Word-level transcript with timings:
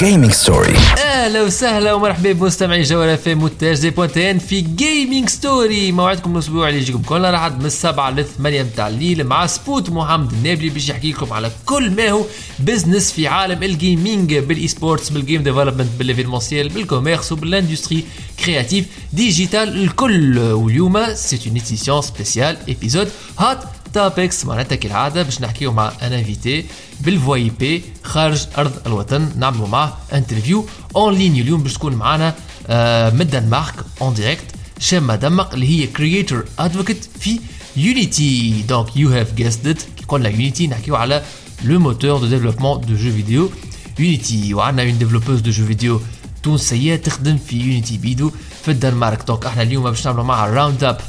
Gaming 0.00 0.32
Story 0.32 0.76
أهلا 0.98 1.42
وسهلا 1.42 1.92
ومرحبا 1.92 2.32
بمستمعي 2.32 2.82
جوله 2.82 3.16
في 3.16 3.34
مونتاج 3.34 3.80
دي 3.80 3.90
بوانتين 3.90 4.38
في 4.38 4.60
Gaming 4.60 5.28
Story 5.28 5.92
موعدكم 5.92 6.34
الأسبوع 6.34 6.68
اللي 6.68 6.80
يجيكم 6.80 7.02
كل 7.02 7.20
راحت 7.20 7.52
من 7.52 7.66
السبعة 7.66 8.10
للثمانية 8.10 8.62
متاع 8.62 8.88
الليل 8.88 9.24
مع 9.24 9.46
سبوت 9.46 9.90
محمد 9.90 10.32
النابلي 10.32 10.68
باش 10.68 10.88
يحكي 10.88 11.12
لكم 11.12 11.32
على 11.32 11.50
كل 11.66 11.90
ما 11.90 12.10
هو 12.10 12.24
business 12.58 13.12
في 13.12 13.26
عالم 13.28 13.62
ال 13.62 13.72
gaming 13.72 14.34
بال 14.34 14.68
e-sports 14.68 15.08
بال 15.10 15.21
game 15.21 15.42
development 15.42 15.88
بال 15.98 16.07
l'événementiel 16.07 16.68
بال 16.68 16.81
commerce 16.81 17.32
وبال 17.32 17.50
industrie 17.50 18.04
créative 18.44 18.84
digitale 19.12 19.82
الكل. 19.82 20.38
واليوم 20.38 21.14
c'est 21.14 21.52
un 21.88 22.02
spécial 22.02 22.56
épisode 22.68 23.08
hot 23.38 23.64
topics 23.94 24.44
معناتها 24.46 24.76
كالعادة 24.76 25.22
باش 25.22 25.40
نحكيو 25.40 25.72
مع 25.72 25.92
un 26.02 26.12
invité 26.12 26.64
بال 27.00 27.50
VoIP 27.60 27.82
خارج 28.02 28.46
أرض 28.58 28.72
الوطن. 28.86 29.28
نعملوا 29.36 29.68
معاه 29.68 29.96
interview 30.12 30.66
en 30.96 31.14
ligne 31.14 31.32
اليوم 31.32 31.62
باش 31.62 31.74
تكون 31.74 31.94
معنا 31.94 32.34
آه، 32.66 33.10
من 33.10 33.20
الدنمارك 33.20 33.74
en 34.02 34.14
direct 34.14 34.44
شامة 34.78 35.16
دمق 35.16 35.54
اللي 35.54 35.68
هي 35.68 35.86
creator 35.86 36.44
advocate 36.58 37.08
في 37.20 37.40
Unity 37.76 38.62
donc 38.68 38.96
you 38.96 39.08
have 39.10 39.34
guessed 39.34 39.66
it 39.66 39.82
كي 39.82 40.04
قلنا 40.08 40.28
Unity 40.28 40.66
نحكيو 40.66 40.96
على 40.96 41.22
le 41.64 41.78
moteur 41.78 42.18
de 42.18 42.26
développement 42.26 42.80
de 42.80 42.94
jeux 42.94 43.12
vidéo 43.12 43.50
Unity 43.98 44.54
وعندنا 44.54 44.82
une 44.88 44.98
développeuse 44.98 45.40
de 45.40 45.50
jeux 45.50 45.66
vidéo 45.66 46.00
تونسية 46.42 46.96
تخدم 46.96 47.38
في 47.38 47.56
Unity 47.56 47.98
بيدو 47.98 48.30
في 48.64 48.70
الدنمارك. 48.70 49.26
donc 49.26 49.46
إحنا 49.46 49.62
اليوم 49.62 49.84
باش 49.84 50.06
نعملوا 50.06 50.24
معها 50.24 50.50
round 50.50 50.84
up 50.84 51.00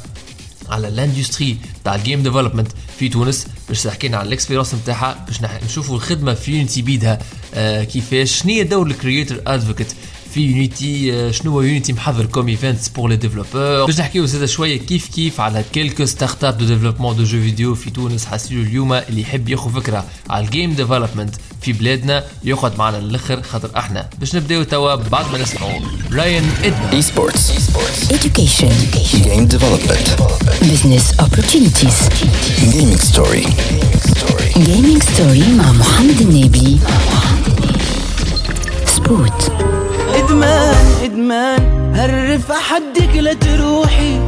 على 0.72 0.88
ال 0.88 0.96
industry 0.96 1.56
تاع 1.84 1.94
ال 1.94 2.00
game 2.00 2.22
development 2.22 2.68
في 2.98 3.08
تونس. 3.08 3.46
باش 3.68 3.82
تحكينا 3.82 4.16
على 4.16 4.28
ال 4.28 4.32
expérience 4.32 4.74
نتاعها 4.74 5.24
باش 5.26 5.42
نشوفوا 5.64 5.96
الخدمة 5.96 6.34
في 6.34 6.52
Unity 6.52 6.82
بيدها 6.82 7.18
آه 7.54 7.84
كيفاش. 7.84 8.42
شنو 8.42 8.52
هي 8.52 8.64
دور 8.64 8.86
ال 8.86 8.93
creator 8.93 9.40
advocate 9.46 9.92
في 10.34 10.40
Unity 10.40 11.12
آه 11.14 11.30
شنو 11.30 11.50
هو 11.52 11.62
Unity 11.62 11.92
محضر 11.92 12.26
comme 12.26 12.48
events 12.48 12.88
pour 12.88 13.10
les 13.10 13.16
développeurs 13.16 13.86
باش 13.86 14.00
نحكيو 14.00 14.26
زاد 14.26 14.44
شوية 14.44 14.78
كيف 14.78 15.08
كيف 15.08 15.40
على 15.40 15.64
quelques 15.72 16.04
start-up 16.04 16.58
de 16.58 16.64
développement 16.64 17.16
de 17.16 17.22
jeux 17.24 17.40
vidéo 17.40 17.74
في 17.74 17.90
تونس. 17.90 18.24
حاسيلو 18.24 18.62
اليوم 18.62 18.92
اللي 18.92 19.20
يحب 19.20 19.48
ياخذ 19.48 19.72
فكرة 19.72 20.04
على 20.30 20.44
ال 20.44 20.50
game 20.50 20.72
development 20.72 21.34
في 21.62 21.72
بلادنا 21.72 22.24
يقعد 22.44 22.78
معنا 22.78 22.96
للأخر 22.96 23.42
خاطر 23.42 23.70
إحنا. 23.76 24.08
باش 24.20 24.36
نبداو 24.36 24.62
توا 24.62 24.94
بعد 24.94 25.32
ما 25.32 25.38
نسمعوا 25.38 25.80
راين 26.12 26.42
ادنا 26.64 26.92
e-sports 26.92 27.52
Education. 28.12 28.72
جيم 29.16 29.46
ديفلوبمنت 29.46 30.08
Business 30.62 31.22
opportunities. 31.24 32.24
جيمنج 32.72 32.96
ستوري 32.98 33.42
Gaming 34.52 35.02
story. 35.02 35.48
مع 35.48 35.72
محمد 35.72 36.20
النبي. 36.20 36.78
سبوت. 38.86 39.71
إدمان 40.32 41.04
إدمان. 41.04 41.92
هالرفع 41.94 42.54
حدك 42.54 43.16
لا 43.16 43.32
تروحي. 43.32 44.18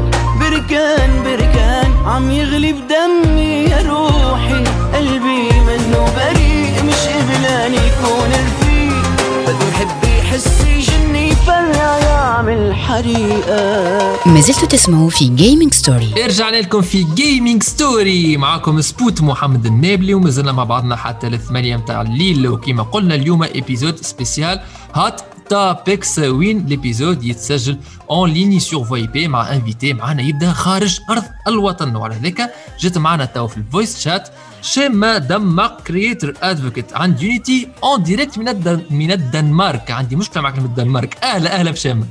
بركان 0.41 1.23
بركان. 1.25 1.93
عم 2.07 2.31
يغلي 2.31 2.73
بدمي 2.73 3.65
يا 3.71 3.83
روحي. 3.89 4.65
قلبي 4.95 5.49
منه 5.67 6.13
بريء. 6.17 6.85
مش 6.85 7.01
قبلان 7.09 7.75
يكون 7.75 8.31
رفيق. 8.31 9.05
بده 9.43 9.69
يحب 9.69 10.05
يحس 10.19 10.65
يجني 10.67 11.29
يفرع 11.29 11.99
يعمل 11.99 12.75
حريقة. 12.75 14.17
ما 14.27 14.41
زلتوا 14.41 14.69
تسمعوا 14.69 15.11
في 15.11 15.25
Gaming 15.37 15.75
Story. 15.85 16.25
رجعنا 16.25 16.57
لكم 16.57 16.83
في 16.83 17.07
Gaming 17.15 17.63
Story 17.63 18.37
معاكم 18.37 18.81
سبوت 18.81 19.23
محمد 19.23 19.67
النابلي 19.67 20.15
ومازلنا 20.15 20.53
مع 20.53 20.65
بعضنا 20.65 20.97
حتى 20.97 21.27
الثمانية 21.27 21.77
متاع 21.77 22.03
الليل 22.03 22.49
وكيما 22.49 22.83
قلنا 22.83 23.15
اليوم 23.15 23.43
épisode 23.43 23.97
spécial 23.97 24.61
hot 24.95 25.21
topics 25.49 26.19
وين 26.19 26.67
l'épisode 26.67 27.25
يتسجل 27.25 27.79
en 28.11 28.31
ligne 28.31 28.61
sur 28.61 28.85
VoIP 28.85 29.29
مع 29.29 29.53
invité 29.53 29.93
معنا 29.93 30.23
يبدا 30.23 30.53
خارج 30.53 31.01
ارض 31.11 31.25
الوطن 31.49 31.97
وعلى 31.97 32.15
ذلك 32.15 32.55
جات 32.81 32.99
معنا 32.99 33.25
تو 33.25 33.47
في 33.47 33.57
الفويس 33.57 34.01
شات 34.01 34.29
شيما 34.63 35.19
دمق 35.19 35.81
creator 35.81 36.35
advocate 36.43 36.93
عند 36.95 37.23
Unity 37.23 37.69
en 37.85 38.03
direct 38.03 38.39
من 38.39 38.49
الدن 38.49 38.83
من 38.91 39.11
الدنمارك 39.13 39.91
عندي 39.91 40.17
مشكله 40.17 40.43
معك 40.43 40.59
من 40.59 40.65
الدنمارك 40.65 41.25
أهلا 41.25 41.55
أهلا 41.55 41.71
بشيما 41.71 42.07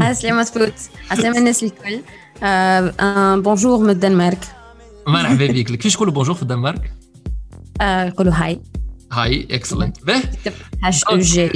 عسلامة 0.00 0.42
سبوت 0.42 0.74
عسلامة 1.10 1.38
الناس 1.38 1.62
الكل 1.64 2.00
bonjour 3.42 3.78
من 3.78 3.90
الدنمارك 3.90 4.38
مرحبا 5.06 5.46
بك 5.46 5.66
كيفاش 5.66 5.94
يقولوا 5.94 6.14
bonjour 6.14 6.34
في 6.34 6.42
الدنمارك 6.42 6.92
يقولوا 7.82 8.32
هاي 8.32 8.60
hej 9.22 9.48
excellent 9.50 10.04
به 10.04 10.22
H 10.84 11.04
J 11.18 11.50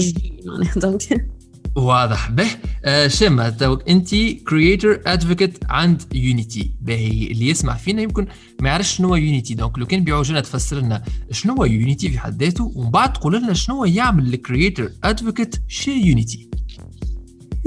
واضح. 1.76 2.30
به 2.30 2.46
آه 2.84 3.08
شيما 3.08 3.50
توك 3.50 3.88
أنت 3.88 4.14
creator 4.48 5.00
advocate 5.06 5.58
عند 5.68 6.02
Unity 6.14 6.72
باهي 6.80 7.26
اللي 7.26 7.48
يسمع 7.48 7.74
فينا 7.74 8.02
يمكن 8.02 8.26
ما 8.60 8.68
يعرفش 8.68 8.96
شنو 8.96 9.08
هو 9.08 9.16
Unity 9.16 9.54
donc 9.54 9.78
لو 9.78 9.86
كان 9.86 10.04
بيعوجنا 10.04 10.40
تفسر 10.40 10.76
لنا 10.76 11.02
شنو 11.30 11.54
هو 11.54 11.64
Unity 11.64 12.08
في 12.10 12.18
حد 12.18 12.42
ذاته 12.42 12.72
ومن 12.74 12.90
بعد 12.90 13.12
تقول 13.12 13.36
لنا 13.42 13.52
شنو 13.54 13.76
هو 13.76 13.84
يعمل 13.84 14.34
ال 14.34 14.41
creator 14.41 14.90
advocate 15.04 15.56
chez 15.68 15.90
Unity 15.92 16.48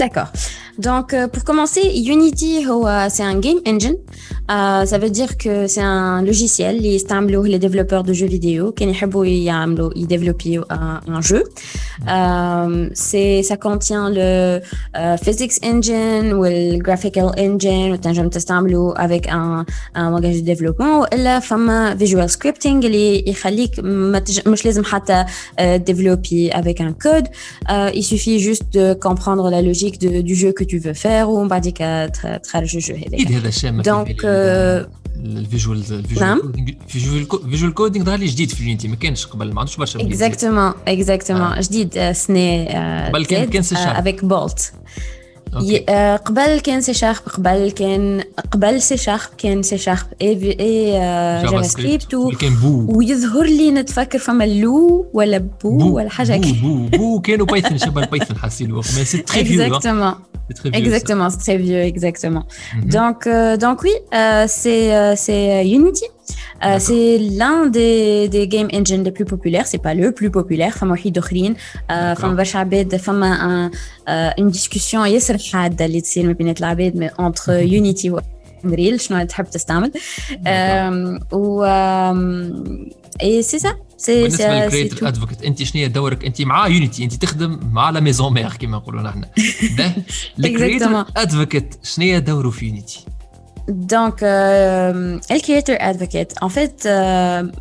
D'accord. 0.02 0.29
Donc, 0.79 1.15
euh, 1.15 1.27
pour 1.33 1.43
commencer, 1.45 1.81
Unity, 2.15 2.53
هو- 2.67 3.09
c'est 3.15 3.23
un 3.33 3.39
game 3.47 3.61
engine. 3.73 3.97
Euh, 4.51 4.84
ça 4.91 4.99
veut 5.03 5.11
dire 5.21 5.37
que 5.43 5.67
c'est 5.67 5.81
un 5.83 6.23
logiciel 6.23 6.77
اللي 6.77 6.95
يستعملوه 6.95 7.49
les 7.49 7.59
développeurs 7.59 8.03
de 8.05 8.12
jeux 8.12 8.29
vidéo 8.29 8.71
كان 8.77 8.89
يحبوا 8.89 9.27
يعملوا 9.27 9.91
يديفلوبيو 9.97 10.62
un, 10.62 11.01
un 11.09 11.21
jeu. 11.21 11.43
Euh, 12.09 12.89
c'est 12.95 13.43
ça 13.43 13.57
contient 13.57 14.09
le 14.11 14.61
euh, 14.97 15.17
physics 15.17 15.55
engine 15.65 16.33
ou 16.34 16.45
le 16.45 16.79
graphical 16.79 17.33
engine 17.39 17.93
وتنجم 17.93 18.29
تستعمله 18.29 18.95
avec 18.95 19.29
un 19.29 19.65
un 19.97 20.11
langage 20.11 20.43
de 20.43 20.45
développement 20.55 21.01
والا 21.01 21.41
فما 21.41 21.97
visual 21.99 22.29
scripting 22.31 22.67
اللي 22.84 23.25
يخليك 23.31 23.81
ما 23.81 24.19
تج... 24.19 24.49
مش 24.49 24.65
لازم 24.65 24.84
حتى 24.84 25.25
développer 25.89 26.53
avec 26.53 26.81
un 26.81 26.93
code 27.07 27.27
euh, 27.71 27.91
il 27.95 28.05
suffit 28.05 28.39
juste 28.39 28.65
de 28.73 28.95
comprendre 28.95 29.51
la 29.51 29.62
logique 29.62 29.99
de- 30.01 30.21
du 30.21 30.34
jeu 30.34 30.53
que 30.62 30.66
tu 30.72 30.80
veux 30.80 30.94
faire 31.04 31.28
ومن 31.28 31.48
بعدك 31.48 31.78
تخ- 32.14 32.38
تخرج 32.44 32.76
الجو 32.76 32.96
أكيد 32.96 33.28
هذاك 33.28 33.32
هذا 33.42 33.50
شيما 33.50 33.84
دونك 33.84 34.22
آه، 34.26 34.88
الفيجوال 35.16 35.84
نعم. 36.22 36.42
الفيجوال 36.86 37.28
فيجوال 37.50 37.74
كودينغ 37.74 38.06
ظهر 38.06 38.18
لي 38.20 38.26
جديد 38.26 38.50
في 38.50 38.64
يونيتي 38.64 38.88
ما 38.88 38.96
كانش 38.96 39.26
قبل 39.26 39.54
ما 39.54 39.60
عندوش 39.60 39.78
برشا 39.78 40.00
بلاد. 40.00 40.20
exactement 40.34 40.76
exactement. 40.90 41.60
جديد 41.60 41.98
آه، 41.98 42.12
سنة 42.12 42.40
آه، 42.64 43.10
قبل 43.10 43.26
كان- 43.26 43.40
زاد، 43.40 43.50
كان 43.50 43.62
سي 43.64 43.76
آه، 43.76 43.84
شارب. 43.86 44.08
avec 44.10 44.22
bolt. 44.22 44.62
أوكي. 45.54 45.74
ي- 45.76 45.86
آه، 45.90 46.16
قبل 46.16 46.60
كان 46.60 46.82
سي 46.82 46.94
شارب 46.94 47.16
قبل 47.18 47.72
كان 47.72 48.24
قبل 48.52 48.82
سي 48.82 48.98
شارب 48.98 49.20
كان 49.38 49.64
سي 49.64 49.78
شارب 49.78 49.98
اي 50.22 50.40
في- 50.40 50.60
اي 50.60 50.98
آه، 51.02 51.42
جافا 51.44 51.62
سكريبت 51.62 52.14
و- 52.14 52.30
كان 52.32 52.54
بو 52.56 52.98
ويظهر 52.98 53.44
لي 53.46 53.72
نتفكر 53.72 54.20
فما 54.20 54.44
لو 54.44 55.10
ولا 55.14 55.38
بو, 55.38 55.96
ولا 55.96 56.10
حاجة 56.10 56.38
بو 56.38 56.44
هكا 56.44 56.52
بو 56.62 56.98
بو 56.98 57.22
كانوا 57.22 57.46
بايثون 57.46 57.78
شبه 57.78 58.04
البايثون 58.04 58.38
حاسيلو 58.38 58.76
مي 58.76 59.06
سي 59.06 59.18
تري 59.18 59.46
فيو 59.46 59.80
exactement 60.51 60.77
Exactement, 60.81 61.27
c'est 61.33 61.39
très 61.47 61.57
vieux, 61.67 61.83
exactement. 61.93 62.45
Mhm. 62.77 62.89
Donc, 62.97 63.21
euh, 63.27 63.57
donc 63.65 63.77
oui, 63.87 63.95
euh, 64.15 64.45
c'est 64.61 64.84
euh, 64.97 65.15
c'est 65.25 65.45
euh, 65.59 65.77
Unity. 65.79 66.07
Euh, 66.09 66.11
D'accord. 66.62 66.81
c'est 66.87 67.19
l'un 67.41 67.59
des, 67.67 68.29
des 68.37 68.45
game 68.55 68.69
engines 68.79 69.05
les 69.09 69.15
plus 69.19 69.25
populaires. 69.34 69.67
C'est 69.73 69.83
pas 69.89 69.95
le 70.03 70.09
plus 70.19 70.31
populaire. 70.31 70.73
فما 70.79 70.93
وحيد 70.93 71.19
اخرين 71.19 71.55
آه، 71.91 72.15
فما 72.15 72.34
برشا 72.34 72.59
عباد 72.59 72.97
فما 72.97 73.31
un- 73.71 73.77
آه، 74.09 74.34
une 74.41 74.51
discussion 74.57 74.95
ياسر 74.95 75.37
حاده 75.53 75.84
اللي 75.84 76.01
تصير 76.01 76.27
ما 76.27 76.33
بين 76.33 76.49
العباد 76.49 76.93
mais 77.05 77.23
entre 77.23 77.71
Unity 77.71 78.11
و 78.11 78.21
Unreal 78.65 78.97
شنو 78.97 79.25
تحب 79.25 79.45
تستعمل 79.51 79.91
آم، 80.47 81.19
و 81.33 81.62
آم، 81.65 82.65
et 83.23 83.43
c'est 83.43 83.59
ça 83.67 83.73
بالنسبة 84.10 84.90
tout. 84.90 85.03
advocate 85.03 85.44
انت 85.44 85.64
شنو 85.64 85.82
هي 85.82 85.88
دورك 85.88 86.26
انت 86.26 86.42
مع 86.42 86.68
Unity 86.68 87.03
انت 87.03 87.14
تخدم 87.14 87.59
مع 87.72 87.90
la 87.90 88.00
maison 88.00 88.34
mère 88.34 88.50
كما 88.50 88.78
نقولوا 88.78 89.02
نحن 89.02 89.24
Exactement. 90.42 91.12
advocate 91.18 91.76
شنو 91.84 92.06
هي 92.06 92.20
دوره 92.20 92.50
في 92.50 92.66
Unity 92.66 93.00
creator 95.46 95.78
advocate, 95.80 96.34
en 96.42 96.50
fait, 96.50 96.86
euh, 96.86 97.52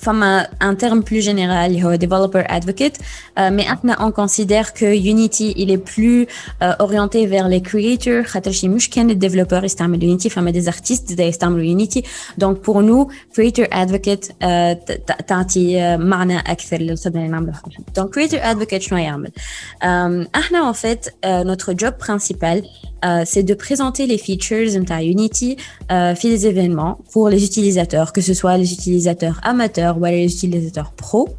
فما 0.00 0.48
un 0.62 0.74
terme 0.74 1.02
plus 1.02 1.22
général 1.24 1.66
اللي 1.66 1.84
هو 1.84 1.96
developer 1.96 2.46
advocate 2.50 2.96
euh, 3.38 3.50
mais 3.50 3.64
maintenant 3.68 3.96
on 3.98 4.12
considère 4.12 4.72
que 4.74 4.84
Unity 5.12 5.54
il 5.56 5.70
est 5.70 5.84
plus 5.94 6.26
euh, 6.62 6.72
orienté 6.78 7.26
vers 7.26 7.48
les 7.48 7.62
creators 7.62 8.26
خاطر 8.26 8.50
شي 8.52 8.68
مش 8.68 8.90
كان 8.90 9.10
الديفلوبر 9.10 9.64
يستعمل 9.64 10.18
Unity 10.18 10.28
فما 10.28 10.52
des 10.52 10.66
artistes 10.68 11.14
زي 11.14 11.24
يستعملوا 11.28 11.78
Unity 11.78 12.00
donc 12.44 12.54
pour 12.66 12.82
nous 12.82 13.06
creator 13.36 13.66
advocate 13.72 14.30
euh, 14.42 14.74
ت- 14.86 14.92
ت- 15.06 15.28
تعطي 15.28 15.80
آه، 15.80 15.96
معنى 15.96 16.38
اكثر 16.38 16.76
للخدمه 16.76 17.20
اللي 17.20 17.32
نعملوها 17.32 17.62
donc 18.00 18.04
creator 18.04 18.40
advocate 18.54 18.78
شنو 18.80 18.98
يعمل 18.98 19.28
euh, 19.28 20.28
احنا 20.34 20.72
en 20.72 20.74
fait 20.74 21.08
euh, 21.26 21.44
notre 21.44 21.72
job 21.84 21.94
principal 22.06 22.62
euh, 23.04 23.24
c'est 23.24 23.42
de 23.42 23.54
présenter 23.54 24.06
les 24.06 24.18
features 24.18 24.70
de 24.72 24.92
Unity 25.14 25.56
euh, 25.90 26.14
في 26.14 26.36
les 26.36 26.46
événements 26.46 26.96
pour 27.12 27.28
les 27.28 27.44
utilisateurs, 27.44 28.12
que 28.12 28.20
ce 28.20 28.34
soit 28.34 28.56
les 28.56 28.72
utilisateurs 28.72 29.36
amateurs 29.42 29.89
utilisateurs 29.91 29.97
ولا 30.01 30.27
les 30.27 30.31
utilisateurs 30.31 30.91
pro 31.03 31.29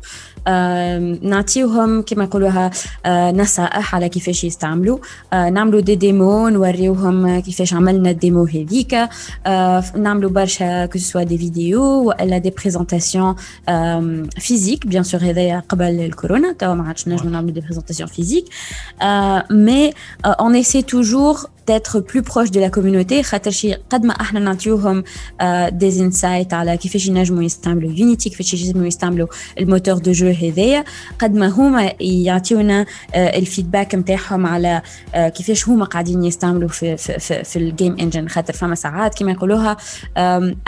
آم، 0.49 1.19
نعطيوهم 1.23 2.03
كما 2.03 2.25
يقولوها 2.25 2.71
آه، 3.07 3.31
نصائح 3.31 3.95
على 3.95 4.09
كيفاش 4.09 4.45
يستعملوا 4.45 4.99
آه، 5.33 5.49
نعملوا 5.51 5.81
des 5.81 5.95
démos 5.95 6.49
نوريوهم 6.49 7.41
كيفاش 7.41 7.75
عملنا 7.75 8.11
ال 8.11 8.18
démo 8.18 8.45
هذيك 8.45 8.95
آه، 9.47 9.85
نعملوا 9.97 10.31
برشا 10.31 10.87
que 10.87 10.99
ce 10.99 11.23
soit 11.23 11.32
des 11.32 11.39
vidéos 11.39 11.83
والا 11.83 12.39
des 12.39 12.51
présentations 12.51 13.35
physiques 14.39 14.87
bien 14.87 15.03
sûr 15.03 15.21
هذايا 15.21 15.63
قبل 15.69 15.85
الكورونا 16.01 16.53
توا 16.53 16.75
ما 16.75 16.89
عادش 16.89 17.09
نجموا 17.09 17.33
نعملوا 17.33 17.53
des 17.55 17.61
présentations 17.61 18.09
physiques 18.09 18.45
mais 19.51 19.93
on 20.25 20.55
essaie 20.55 20.83
toujours 20.83 21.37
d'être 21.67 22.01
plus 22.01 22.23
proche 22.23 22.51
de 22.51 22.61
la 22.61 22.71
communauté. 22.71 23.23
خاطر 23.23 23.51
شي 23.51 23.75
قد 23.75 24.05
ما 24.05 24.13
إحنا 24.21 24.41
نعطيوهم 24.41 25.05
des 25.69 26.01
insights 26.01 26.55
على 26.55 26.77
كيفاش 26.77 27.07
ينجموا 27.07 27.43
يستعملوا 27.43 27.93
Unity 27.93 28.31
كيفاش 28.31 28.55
ينجموا 28.55 28.87
يستعملوا 28.87 29.27
ال 29.59 29.64
moteur 29.64 29.99
de 29.99 30.13
jeu 30.13 30.27
هذايا 30.31 30.85
قد 31.19 31.35
ما 31.35 31.49
هما 31.49 31.93
يعطيونا 32.01 32.87
ال 33.15 33.24
feedback 33.24 33.95
نتاعهم 33.95 34.47
على 34.47 34.83
كيفاش 35.15 35.69
هما 35.69 35.85
قاعدين 35.85 36.25
يستعملوا 36.25 36.69
في 36.69 36.97
في 36.97 37.19
في, 37.19 37.45
في 37.45 37.57
ال 37.57 37.65
game 37.65 37.97
engine 38.01 38.29
خاطر 38.29 38.53
فما 38.53 38.75
ساعات 38.75 39.19
كما 39.19 39.33
يقولوها 39.33 39.77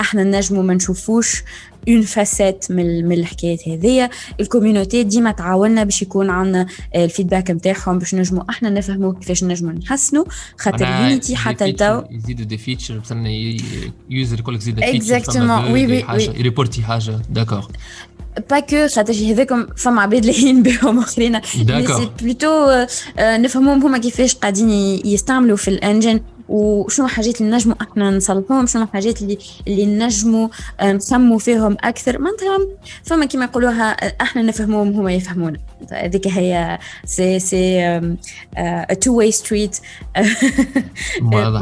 إحنا 0.00 0.25
نجموا 0.25 0.62
ما 0.62 0.75
نشوفوش 0.75 1.43
une 1.88 2.02
facette 2.02 2.66
من 2.70 3.08
من 3.08 3.19
الحكايات 3.19 3.69
هذيا. 3.69 4.10
ال 4.40 4.47
community 4.47 5.02
ديما 5.02 5.32
تعاوننا 5.32 5.84
باش 5.84 6.02
يكون 6.02 6.31
عندنا 6.31 6.66
ال 6.94 7.01
feedback 7.01 7.50
نتاعهم 7.50 7.98
باش 7.98 8.14
نجموا 8.14 8.42
إحنا 8.50 8.70
نفهموا 8.70 9.12
كيفاش 9.12 9.44
نجموا 9.44 9.72
نحسنوا 9.72 10.25
خاطر 10.58 10.86
Unity 10.87 11.37
حتى 11.36 11.66
لتو 11.66 12.02
يزيدوا 12.10 12.44
des 12.44 12.58
features 12.58 13.00
مثلا 13.00 13.28
user 14.11 14.40
يقول 14.40 14.54
لك 14.54 14.60
زيد 14.60 14.81
feature 14.81 15.25
oui, 15.64 15.88
oui, 15.88 16.04
oui. 16.10 16.40
reporté 16.40 16.82
حاجة. 16.82 17.20
D'accord 17.31 17.66
pas 18.50 18.61
que 18.61 18.88
خاطر 18.88 19.12
هذاكم 19.12 19.66
فما 19.76 20.02
عباد 20.02 20.25
لاهين 20.25 20.62
بهم 20.62 20.98
آخرين. 20.98 21.40
D'accord. 21.40 21.96
c'est 21.96 22.11
plutôt 22.22 22.87
نفهموهم 23.19 23.82
هما 23.82 23.98
كيفاش 23.98 24.34
قاعدين 24.34 24.70
يستعملوا 25.04 25.56
في 25.56 25.69
ال 25.69 25.76
engine 25.76 26.20
وشنو 26.49 27.06
حاجات 27.06 27.41
اللي 27.41 27.56
نجموا 27.56 27.75
إحنا 27.82 28.11
نصلحوهم 28.11 28.67
شنو 28.67 28.82
الحاجات 28.82 29.23
اللي 29.23 29.38
اللي 29.69 29.87
نجموا 29.87 30.49
آه، 30.81 30.93
نسموا 30.93 31.38
فيهم 31.38 31.76
أكثر؟ 31.81 32.19
معناتها 32.19 32.58
فما 33.02 33.25
كيما 33.25 33.44
يقولوها 33.44 33.91
آه، 34.06 34.17
إحنا 34.20 34.43
نفهموهم 34.43 34.93
هما 34.93 35.12
يفهمونا. 35.12 35.58
هذيك 35.93 36.29
هي 36.29 36.79
c'est 37.05 37.38
c'est 37.38 38.00
two-way 39.00 39.14
street. 39.14 39.76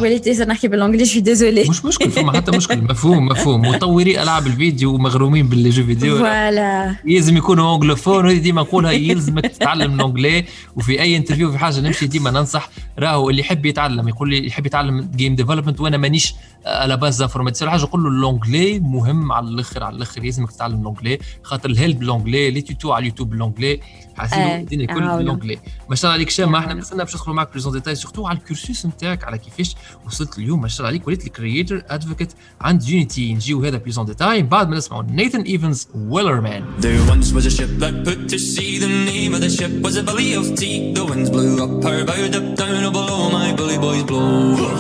وليت 0.01 0.29
نحكي 0.29 0.69
بال 0.69 0.77
anglais 0.77 1.05
chuis 1.05 1.21
désolé 1.21 1.69
مش 1.69 1.85
مشكل 1.85 2.11
فما 2.11 2.33
حتى 2.33 2.51
مشكل. 2.57 2.83
مفهوم 2.83 3.27
مفهوم. 3.27 3.61
مطوري 3.61 4.23
ألعاب 4.23 4.47
الفيديو 4.47 4.95
ومغرومين 4.95 5.49
بال 5.49 5.61
jeux 5.61 5.85
vidéo. 5.85 6.19
voilà 6.19 6.95
يلزم 7.05 7.37
يكونوا 7.37 7.75
anglophones 7.75 8.25
وهذه 8.27 8.39
ديما 8.39 8.63
نقولها 8.63 8.93
يلزمك 8.93 9.47
تتعلم 9.47 9.95
ال 9.95 10.01
anglais 10.01 10.45
وفي 10.77 11.01
أي 11.01 11.17
interview 11.17 11.53
في 11.53 11.59
حاجة 11.59 11.81
نمشي 11.81 12.07
ديما 12.07 12.31
ننصح 12.31 12.71
راهو 12.99 13.31
اللي 13.31 13.41
يحب 13.41 13.67
يتعلم 13.67 14.09
يقول 14.09 14.31
لي 14.31 14.47
يحب 14.47 14.67
يتعلم 14.73 15.11
game 15.17 15.35
development 15.35 15.81
وأنا 15.81 15.97
مانيش 15.97 16.35
على 16.67 16.97
base 16.97 17.23
informaticien 17.23 17.71
حاجة 17.71 17.83
نقول 17.83 18.03
له 18.05 18.31
ال 18.31 18.37
anglais 18.37 18.81
مهم 18.81 19.33
على 19.33 19.49
الآخر 19.49 19.83
على 19.83 19.97
الآخر 19.97 20.25
يلزمك 20.25 20.53
تتعلم 20.53 20.81
ال 20.83 20.87
anglais 20.87 21.19
خاطر 21.43 21.71
ال 21.71 21.76
help 21.76 21.99
بال 21.99 22.11
anglais 22.11 22.51
les 22.51 22.61
tutos 22.61 22.93
على 22.93 23.03
اليوتيوب 23.03 23.31
بال 23.31 23.42
anglais 23.42 23.81
حاسين 24.17 24.39
آه، 24.39 24.61
الدنيا 24.61 24.87
عاونة. 24.91 25.17
بال 25.17 25.26
anglais 25.26 25.59
ما 25.91 25.97
شاء 25.97 26.05
الله 26.05 26.15
عليك 26.15 26.31
شيما 26.31 26.59
إحنا. 26.59 26.75
نستنى 26.75 26.99
باش 26.99 27.15
ندخلوا 27.15 27.37
معك 27.37 27.53
plus 27.53 27.66
en 27.66 27.73
détail 27.73 27.95
surtout 27.95 28.27
على 28.27 28.39
ال 28.39 28.46
cursus 28.46 28.87
نتاعك 28.87 29.25
على 29.25 29.39
كيفاش 29.39 29.75
وصلت 30.07 30.39
اليوم 30.39 30.61
ما 30.63 30.69
شاء 30.69 30.79
الله 30.79 30.89
عليك 30.89 31.07
وليت 31.07 31.27
ال 31.27 31.34
creator 31.34 31.83
advocate 31.89 32.33
عند 32.61 32.89
Unity 32.89 33.35
نجيو 33.35 33.65
هذا 33.65 33.77
plus 33.77 33.97
en 33.97 34.07
détail 34.07 34.43
بعد 34.43 34.69
ما 34.69 34.77
نسمعوا 34.77 35.03
Nathan 35.03 35.41
Evans 35.43 35.89
Wellerman 35.95 36.65
There 36.81 37.13
once 37.15 37.27
was 37.37 37.47
a 37.47 37.57
ship 37.59 37.71
that 37.83 37.95
put 38.09 38.29
to 38.33 38.39
sea. 38.39 38.79
The 38.85 38.93
name 39.13 39.33
of 39.37 39.41
the 39.47 39.51
ship 39.59 39.73
was 39.87 39.95
the 39.97 40.03
Billy 40.09 40.31
of 40.41 40.47
Tea. 40.61 40.77
The 40.99 41.05
winds 41.11 41.31
blew 41.35 41.53
up, 41.65 41.85
her 41.85 42.05
bow 42.09 42.21
dipped 42.39 42.47
down, 42.61 42.92
oh 43.63 43.69
below 43.69 43.79
my 43.79 43.79
bully 43.79 44.03
boys 44.03 44.03
blow. 44.03 44.73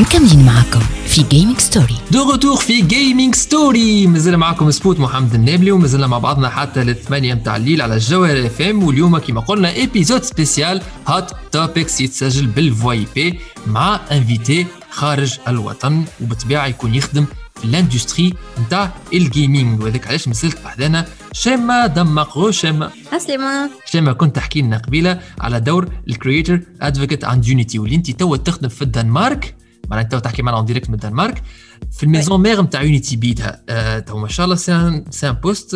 مكملين 0.00 0.46
معكم 0.46 0.80
في 1.06 1.22
Gaming 1.22 1.58
Story 1.58 1.96
de 2.10 2.30
retour 2.30 2.56
في 2.56 2.80
Gaming 2.80 3.34
Story 3.34 4.06
مازال 4.06 4.36
معكم 4.36 4.70
سبوت 4.70 5.00
محمد 5.00 5.34
النابلي 5.34 5.70
ومازلنا 5.70 6.06
مع 6.06 6.18
بعضنا 6.18 6.48
حتى 6.48 6.82
الثمانية 6.82 7.34
متاع 7.34 7.56
الليل 7.56 7.82
على 7.82 7.94
الجوهرة 7.94 8.46
FM 8.46 8.82
واليوم 8.82 9.18
كما 9.18 9.40
قلنا 9.40 9.72
épisode 9.72 10.22
spécial 10.22 10.82
hot 11.06 11.30
topics 11.52 12.00
يتسجل 12.00 12.46
بال 12.46 13.06
VoIP 13.14 13.40
مع 13.66 14.00
invité 14.12 14.66
خارج 14.90 15.38
الوطن 15.48 16.04
وبالطبيعة 16.20 16.66
يكون 16.66 16.94
يخدم 16.94 17.26
في 17.64 17.70
ال 17.70 17.77
industry 17.77 18.34
نتاع 18.66 18.92
ال 19.14 19.24
gaming 19.24 19.82
وهذاك 19.82 20.06
علاش 20.06 20.28
مسلت 20.28 20.62
بحذانا 20.64 21.06
شيما 21.32 21.86
دمقو 21.86 22.50
شيما 22.50 22.90
عسلامة 23.12 23.70
شيما 23.84 24.12
كنت 24.12 24.36
تحكي 24.36 24.62
لنا 24.62 24.78
قبيلة 24.78 25.20
على 25.40 25.60
دور 25.60 25.88
ال 26.08 26.14
creator 26.14 26.60
advocate 26.82 27.24
عند 27.24 27.46
Unity 27.46 27.78
واللي 27.78 27.96
أنت 27.96 28.10
توا 28.10 28.36
تخدم 28.36 28.68
في 28.68 28.82
الدنمارك 28.82 29.54
معناتها 29.90 30.08
توا 30.08 30.18
تحكي 30.18 30.42
معنا 30.42 30.56
en 30.56 30.64
direct 30.64 30.88
من 30.88 30.94
الدنمارك. 30.94 31.42
في 31.92 32.02
ال 32.02 32.07
maison 32.07 32.40
mère 32.40 32.62
نتاع 32.62 32.82
Unity 32.82 33.16
بيتها 33.16 33.62
آه، 33.68 33.98
تو 33.98 34.18
ما 34.18 34.28
شاء 34.28 34.44
الله 34.44 34.56
c'est 34.56 34.72
un 34.72 35.04
c'est 35.10 35.28
un 35.28 35.32
poste 35.32 35.74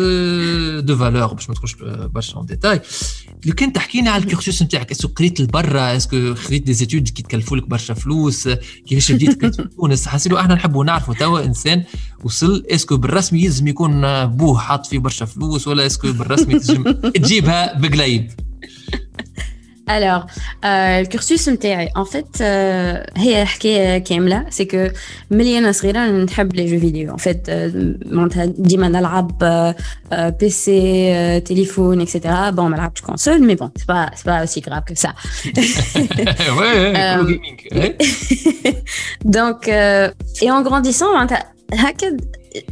de 0.79 0.97
valeur 0.97 1.33
باش 1.33 1.49
ما 1.49 1.55
ندخلش 1.55 1.75
برشا 2.13 2.37
en 2.37 2.45
détail 2.45 2.81
لو 3.45 3.53
كان 3.53 3.73
تحكي 3.73 4.01
لنا 4.01 4.11
على 4.11 4.23
ال 4.23 4.29
cursus 4.29 4.63
نتاعك 4.63 4.91
est-ce 4.91 5.02
que 5.02 5.07
قريت 5.07 5.41
لبرا؟ 5.41 5.95
est-ce 5.95 6.22
que 6.22 6.35
خذيت 6.35 6.63
des 6.63 6.73
études 6.73 7.09
كي 7.09 7.23
تكلفوا 7.23 7.57
لك 7.57 7.67
برشا 7.67 7.93
فلوس؟ 7.93 8.47
آه، 8.47 8.59
كيفاش 8.87 9.11
بديت 9.11 9.45
في 9.45 9.69
تونس؟ 9.77 10.07
حاسيلو 10.07 10.39
إحنا 10.39 10.55
نحبوا 10.55 10.85
نعرفوا 10.85 11.13
توا 11.13 11.45
إنسان 11.45 11.83
وصل 12.23 12.65
est-ce 12.71 12.88
que 12.88 12.97
بالرسمي 12.97 13.43
يلزم 13.43 13.67
يكون 13.67 14.05
آه، 14.05 14.25
بوه 14.25 14.59
حاط 14.59 14.85
فيه 14.85 14.99
برشا 14.99 15.25
فلوس 15.25 15.67
ولا 15.67 15.85
est-ce 15.85 16.02
que 16.02 16.11
بالرسمي 16.11 16.59
تجيبها 17.15 17.79
بقليب؟ 17.79 18.31
Alors, 19.89 20.25
euh, 20.65 21.01
le 21.01 21.07
cursus 21.07 21.49
نتاعي 21.49 21.89
en 21.97 22.05
fait 22.05 22.41
euh, 22.41 23.17
هي 23.17 23.45
حكاية 23.45 23.97
كاملة 23.97 24.45
c'est 24.49 24.65
que 24.65 24.93
ملي 25.31 25.57
أنا 25.57 25.71
صغيرة 25.71 25.99
نحب 26.07 26.53
les 26.55 26.67
jeux 26.69 26.79
vidéo 26.85 27.13
en 27.13 27.17
fait 27.17 27.49
euh, 27.49 27.71
معناتها 28.05 28.45
ديما 28.45 28.87
نلعب 28.87 29.31
euh, 29.43 29.73
euh, 30.13 30.31
PC 30.31 30.67
euh, 30.69 31.39
téléphone 31.49 32.01
etc 32.01 32.19
bon 32.51 32.59
ما 32.59 32.75
لعبتش 32.75 33.01
console 33.01 33.39
mais 33.41 33.55
bon 33.55 33.71
c'est 33.79 33.87
pas 33.87 34.09
c'est 34.15 34.25
pas 34.25 34.43
aussi 34.43 34.61
grave 34.61 34.83
que 34.85 34.95
ça 34.95 35.11
ouais, 36.59 36.93
Euh, 36.95 37.15
pro 37.15 37.25
gaming. 37.25 37.57
Ouais. 37.75 37.95
donc 39.37 39.67
euh, 39.67 40.41
et 40.41 40.51
en 40.51 40.61
grandissant 40.61 41.13
معناتها 41.15 41.43
هكا 41.73 42.17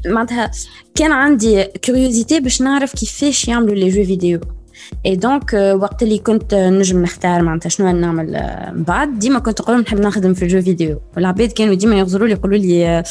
معناتها 0.06 0.51
كان 0.96 1.12
عندي 1.12 1.63
curiosité 1.63 2.39
باش 2.39 2.62
نعرف 2.62 2.94
كيفاش 2.94 3.48
يعملوا 3.48 3.75
les 3.75 3.89
jeux 3.89 4.03
vidéo 4.06 4.39
et 5.06 5.15
donc 5.15 5.53
وقت 5.53 6.03
اللي 6.03 6.17
كنت 6.17 6.53
نجم 6.53 7.01
نختار 7.01 7.41
معناتها 7.41 7.70
شنو 7.70 7.91
نعمل 7.91 8.36
آه، 8.36 8.72
من 8.72 8.84
بعد 8.84 9.20
ديما 9.20 9.39
كنت 9.39 9.62
نقول 9.62 9.82
نحب 9.82 10.00
نخدم 10.00 10.34
في 10.34 10.44
ال 10.44 10.47
jeux 10.47 10.62
vidéo. 10.62 11.01
والعباد 11.15 11.51
كانوا 11.51 11.74
ديما 11.75 11.96
يغزروا 12.00 12.27
لي 12.27 12.34
يقولوا 12.34 12.58
لي 12.58 12.88
آه، 12.88 13.03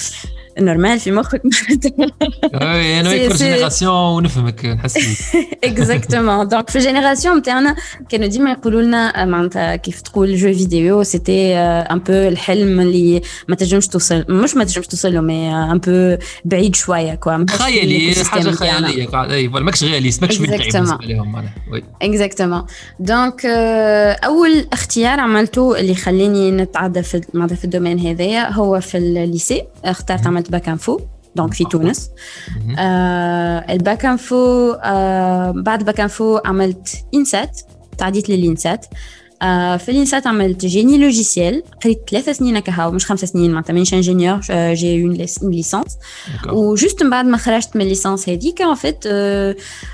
normal 0.60 1.00
في 1.00 1.10
مخك 1.12 1.42
Ouais, 1.42 2.62
أنا 2.62 3.10
c'est- 3.10 3.28
génération 3.44 3.92
ونفهمك 3.94 4.64
نحس. 4.64 4.96
exactement 5.64 6.48
donc 6.48 6.70
في 6.70 6.76
ال 6.76 6.82
génération 6.82 7.36
نتاعنا 7.38 7.76
كانوا 8.08 8.26
ديما 8.26 8.50
يقولوا 8.50 8.82
لنا 8.82 9.24
معناتها 9.24 9.76
كيف 9.76 10.00
تقول 10.00 10.36
jeux 10.36 10.54
vidéo 10.54 11.02
c'était 11.02 11.56
un 11.56 11.98
peu 11.98 12.12
الحلم 12.12 12.80
اللي 12.80 13.22
ما 13.48 13.56
تنجمش 13.56 13.88
توصل 13.88 14.24
مش 14.28 14.56
ما 14.56 14.64
تنجمش 14.64 14.86
توصل 14.86 15.14
له 15.14 15.20
mais 15.20 15.54
un 15.54 15.78
peu 15.78 16.16
بعيد 16.44 16.74
شوية 16.76 17.14
quoi 17.14 17.44
في 17.46 17.52
خيالي 17.58 18.14
حاجة. 18.24 18.50
خياليه 18.50 19.02
et 19.32 19.48
voilà 19.48 19.64
ماكش 19.64 19.84
réaliste 19.84 20.22
ماكش 20.22 20.40
واقعي. 20.40 20.58
بالنسبة 20.70 20.98
لهم 21.06 21.44
exactement 22.02 22.64
donc 23.00 23.46
اول 24.24 24.66
اختيار 24.72 25.20
عملته 25.20 25.80
اللي 25.80 25.94
خلاني 25.94 26.50
نتعدى 26.50 27.02
في 27.02 27.20
معناتها 27.34 27.56
في 27.56 27.64
ال 27.64 27.69
domaine 27.69 27.98
هذايا 27.98 28.52
هو 28.52 28.80
في 28.80 28.98
ال 28.98 29.09
lycée 29.09 29.62
اخترت 29.84 30.26
عملت 30.26 30.45
bac 30.50 30.68
info 30.68 31.00
donc 31.36 31.54
في 31.54 31.64
تونس. 31.64 32.10
آه 32.78 33.72
ال 33.72 33.80
bac 33.80 34.04
info 34.04 34.72
آه 34.72 35.50
بعد 35.56 35.84
bac 35.84 36.00
info 36.00 36.38
عملت 36.44 36.88
INSAT 37.14 37.60
تعديت 37.98 38.30
لل 38.30 38.46
INSAT 38.46 38.86
آه 39.42 39.76
في 39.76 39.90
ال 39.90 39.96
INSAT 39.96 40.26
عملت 40.26 40.66
génie 40.66 40.98
logiciel 40.98 41.62
قريت 41.84 42.00
ثلاثة 42.10 42.32
سنين 42.32 42.56
هكا 42.56 42.88
مش 42.88 43.06
خمسة 43.06 43.26
سنين 43.26 43.50
معناتها 43.50 43.72
مانيش 43.72 43.94
ingénieur 43.94 44.40
j'ai 44.50 45.04
une 45.04 45.12
licence. 45.42 45.96
و 46.48 46.57
juste 46.57 47.02
من 47.02 47.10
بعد 47.10 47.24
ما 47.24 47.36
خرجت 47.36 47.76
من 47.76 47.82
ال 47.82 47.88
licence 47.88 48.28
هذيك 48.28 48.62
en 48.62 48.74
fait 48.74 49.08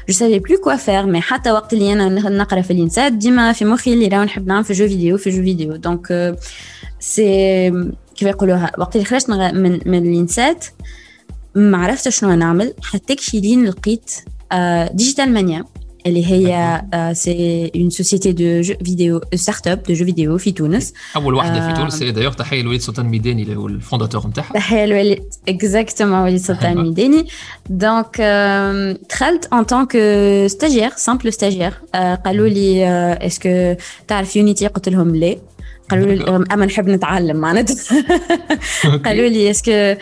je 0.08 0.14
savais 0.14 0.38
plus 0.38 0.58
quoi 0.64 0.76
faire 0.76 1.06
mais 1.06 1.20
حتى 1.20 1.52
وقت 1.52 1.72
اللي 1.72 1.92
أنا 1.92 2.08
نقرأ 2.08 2.60
في 2.60 2.72
ال 2.72 2.79
INSAT 2.79 3.12
ديما 3.12 3.52
في 3.52 3.64
مخي 3.64 3.92
اللي 3.92 4.08
راهو 4.08 4.24
نحب 4.24 4.46
نعمل 4.46 4.64
في 4.64 4.72
jeux 4.72 4.88
vidéo 4.88 5.18
في 5.18 5.30
jeux 5.30 5.42
vidéo 5.42 5.76
donc 5.76 6.36
c'est 7.00 7.70
كيف 8.16 8.28
يقولوها 8.28 8.72
وقت 8.78 8.96
اللي 8.96 9.04
خرجت 9.06 9.30
نغ- 9.30 9.54
من 9.54 9.80
من 9.86 10.06
ال 10.12 10.21
INSAT 10.21 10.64
ما 11.54 11.78
عرفتش 11.78 12.18
شنو 12.18 12.34
نعمل. 12.34 12.74
حتى 12.82 13.14
كشي 13.14 13.40
لين 13.40 13.64
لقيت 13.64 14.10
Digital 14.92 15.32
Mania 15.32 15.64
اللي 16.06 16.26
هي 16.26 16.82
c'est 17.14 17.70
une 17.76 17.90
société 17.90 18.32
de 18.32 18.60
jeux 18.60 18.74
vidéo 18.84 19.20
start-up 19.34 19.82
de 19.82 19.94
jeux 19.94 20.04
vidéo 20.04 20.38
في 20.38 20.52
تونس. 20.52 20.92
أول 21.16 21.34
واحدة 21.34 21.54
في 21.60 21.72
آه. 21.72 21.76
تونس 21.76 22.02
اللي 22.02 22.12
دايوغ 22.12 22.32
تحية 22.32 22.62
لوليد 22.62 22.80
سلطان 22.80 23.06
ميداني 23.06 23.42
اللي 23.42 23.56
هو 23.56 23.66
ال 23.66 23.72
fondateur 23.72 24.26
نتاعها. 24.26 24.52
تحية 24.54 24.86
لوليد 24.86 25.22
exactement 25.48 26.18
وليد 26.18 26.36
سلطان 26.40 26.66
أيوة. 26.70 26.82
ميداني. 26.82 27.26
donc 27.70 28.16
آم، 28.20 28.96
دخلت 29.10 29.48
en 29.52 29.62
tant 29.64 29.80
que 29.80 29.92
stagiaire 30.46 30.90
simple 30.96 31.32
stagiaire 31.32 31.72
قالوا 32.24 32.48
لي 32.48 32.86
est-ce 33.26 33.58
que 33.58 33.74
تعرف 34.08 34.36
Unity 34.36 34.66
قلت 34.66 34.88
لهم 34.88 35.16
لا 35.16 35.36
قالوا 35.90 36.06
لي 36.14 36.24
D'accord. 36.24 36.52
أما 36.52 36.66
نحب 36.66 36.88
نتعلم 36.88 37.36
معناتها. 37.36 38.04
قالوا 39.04 39.28
لي 39.28 39.50
est-ce 39.50 39.80
que 39.80 39.94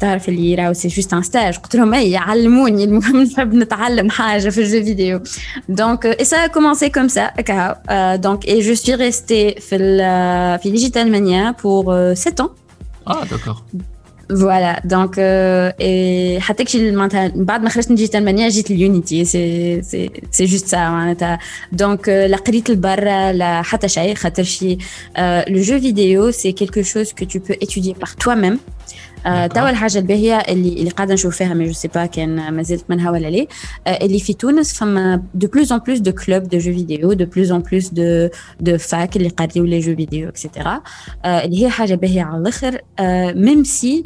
تعرف 0.00 0.28
اللي 0.28 0.54
راهو 0.54 0.72
c'est 0.72 0.88
juste 0.88 1.14
un 1.14 1.22
stage 1.22 1.56
قلت 1.56 1.76
لهم 1.76 1.94
اي 1.94 2.16
علموني 2.16 2.84
المهم 2.84 3.22
نحب 3.22 3.54
نتعلم 3.54 4.10
حاجة 4.10 4.48
في 4.48 4.58
ال 4.60 4.65
jeux 4.65 4.84
vidéo. 4.84 5.20
donc 5.68 6.06
et 6.06 6.46
ça 6.46 6.54
a 6.54 6.58
commencé 6.58 6.88
comme 6.88 7.08
ça 7.08 7.26
هكا 7.38 8.16
donc 8.16 8.44
et 8.48 8.60
je 8.60 8.74
suis 8.74 8.94
restée 8.94 9.50
في 9.60 9.76
ال- 9.76 10.58
في 10.58 10.70
Digital 10.70 11.12
Mania 11.12 11.50
pour 11.64 12.14
7 12.14 12.34
ans. 12.46 12.50
آه 13.08 13.24
d'accord 13.24 13.56
voilà 14.36 14.82
donc 14.84 15.14
et 15.18 16.40
حتى 16.40 16.64
كشي 16.64 16.90
معناتها 16.90 17.32
بعد 17.34 17.62
ما 17.62 17.68
خرجت 17.68 17.90
من 17.90 17.96
Digital 17.96 18.24
Mania 18.24 18.48
جيت 18.48 18.70
ال 18.70 18.79
Unity 18.79 19.24
c'est 19.24 19.82
c'est 19.82 20.10
c'est 20.30 20.44
juste 20.44 20.66
ça 20.66 20.76
معناتها 20.76 21.38
donc 21.72 22.08
لا 22.08 22.36
قريت 22.36 22.70
لبرا 22.70 23.32
لا 23.32 23.62
حتى 23.62 23.88
شيء 23.88 24.14
خاطر 24.14 24.42
شي 24.42 24.78
le 25.48 25.62
jeu 25.62 25.80
vidéo 25.80 26.30
c'est 26.30 26.52
quelque 26.52 26.82
chose 26.82 27.12
que 27.12 27.24
tu 27.24 27.38
peux 27.38 27.54
étudier 27.54 27.94
par 27.94 28.16
toi-même 28.16 28.56
آه، 28.56 28.56
D'accord. 28.56 29.09
توا 29.24 29.70
الحاجة 29.70 29.98
الباهيه 29.98 30.38
اللي 30.38 30.68
اللي 30.72 30.90
قاعدة 30.90 31.14
نشوف 31.14 31.36
فيها 31.36 31.54
mais 31.54 31.66
je 31.66 31.72
sais 31.72 31.88
pas 31.88 32.06
كان 32.06 32.54
مازالت 32.54 32.84
منها 32.88 33.10
ولا 33.10 33.30
لا 33.30 33.46
آه، 33.86 34.04
اللي 34.06 34.20
في 34.20 34.32
تونس 34.32 34.74
فما 34.74 35.22
de 35.34 35.46
plus 35.46 35.72
en 35.72 35.78
plus 35.78 35.98
de 35.98 36.12
clubs 36.12 36.42
de 36.42 36.58
jeux 36.58 36.72
vidéo 36.72 37.12
de 37.12 37.24
plus 37.24 37.52
en 37.52 37.58
plus 37.58 37.88
de 37.88 38.28
de 38.60 38.78
facs 38.78 39.16
اللي 39.16 39.28
قاريو 39.28 39.64
les 39.64 39.78
jeux 39.80 39.96
vidéo 39.96 40.28
et 40.28 40.42
cetera 40.42 40.82
اللي 41.24 41.64
هي 41.64 41.70
حاجة 41.70 41.94
باهية 41.94 42.22
على 42.22 42.38
الآخر. 42.38 42.80
même 43.34 43.64
si 43.64 44.02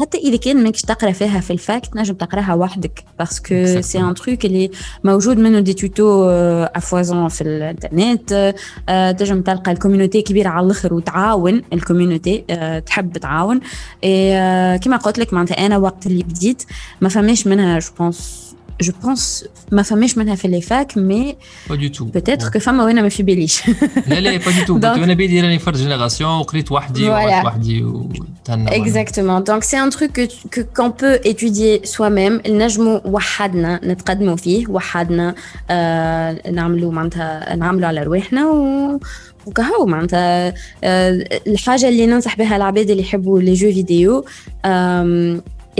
حتى 0.00 0.18
إذا 0.18 0.36
كان 0.36 0.64
ماكش 0.64 0.82
تقرأ 0.82 1.12
فيها 1.12 1.40
في 1.40 1.52
ال 1.52 1.61
fac 1.61 1.86
تنجم 1.86 2.14
تقرأها 2.14 2.54
وحدك 2.54 3.04
parce 3.18 3.57
que 3.57 3.80
c'est 3.80 4.00
un 4.00 4.14
truc 4.14 4.44
اللي 4.44 4.70
موجود 5.04 5.38
منه 5.38 5.60
دي 5.60 5.72
توتو 5.72 6.28
à 6.74 6.82
foison 6.82 7.28
في 7.28 7.40
الإنترنت 7.40 8.54
آه، 8.88 9.12
تنجم 9.12 9.42
تلقى 9.42 9.72
ال 9.72 9.77
community 9.77 10.22
كبيرة 10.22 10.48
على 10.48 10.66
الآخر 10.66 10.94
وتعاون 10.94 11.62
ال 11.72 11.79
community 11.79 12.44
آه، 12.50 12.78
تحب 12.78 13.18
تعاون. 13.18 13.60
آه، 14.04 14.76
كما 14.76 14.96
قلت 14.96 15.18
لك 15.18 15.32
معناتها 15.34 15.66
أنا 15.66 15.76
وقت 15.76 16.06
اللي 16.06 16.22
بديت 16.22 16.62
ما 17.00 17.08
فماش 17.08 17.46
منها 17.46 17.78
je 17.78 17.90
pense 17.98 18.49
je 18.82 18.92
pense 19.02 19.44
ما 19.72 19.82
فماش 19.82 20.18
منها 20.18 20.34
في 20.34 20.48
les 20.48 20.60
facs 20.60 20.98
mais 20.98 21.36
pas 21.70 21.74
du 21.76 21.88
tout 21.88 22.04
peut-être 22.04 22.48
que 22.48 22.58
فما 22.58 22.84
وأنا 22.84 23.02
ما 23.02 23.08
في 23.08 23.22
باليش 23.22 23.62
لا 24.06 24.20
لا 24.20 24.36
pas 24.36 24.50
du 24.50 24.64
tout 24.66 24.80
Donc- 24.80 24.84
أنا 25.02 25.14
بيدي 25.14 25.40
راني 25.40 25.58
فرد 25.58 25.76
génération 25.76 26.30
وقريت 26.30 26.72
وحدي 26.72 27.06
Voilà. 27.06 27.10
وعملت 27.10 27.46
وحدي 27.46 27.82
وتهنا 27.84 28.70
Exactement. 28.70 29.40
Donc 29.50 29.64
c'est 29.64 29.76
un 29.86 29.90
truc 29.96 30.12
que 30.12 30.26
que- 30.54 30.66
qu'on 30.76 30.90
peut 30.90 31.18
étudier 31.30 31.80
soi-même. 31.86 32.48
نجمو 32.50 33.00
وحدنا 33.04 33.80
نتقدموا 33.84 34.36
فيه 34.36 34.66
وحدنا 34.68 35.34
آه 35.70 36.50
نعملوا 36.50 36.92
معناتها 36.92 37.56
نعملوا 37.56 37.88
على 37.88 38.02
رواحنا 38.02 38.46
و 38.50 39.00
وكهو 39.46 39.86
معناتها 39.86 40.54
آه 40.84 41.24
الحاجة 41.46 41.88
اللي 41.88 42.06
ننصح 42.06 42.36
بها 42.36 42.56
العباد 42.56 42.90
اللي 42.90 43.02
يحبوا 43.02 43.40
les 43.40 43.54
jeux 43.54 43.72
vidéo 43.72 44.24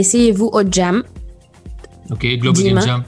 essayez-vous 0.01 0.63
aux 0.77 0.84
jams. 0.84 0.95
OK 2.11 2.35
Global 2.35 2.63
Game 2.63 2.79
ديما. 2.79 2.85
Jam 2.85 3.03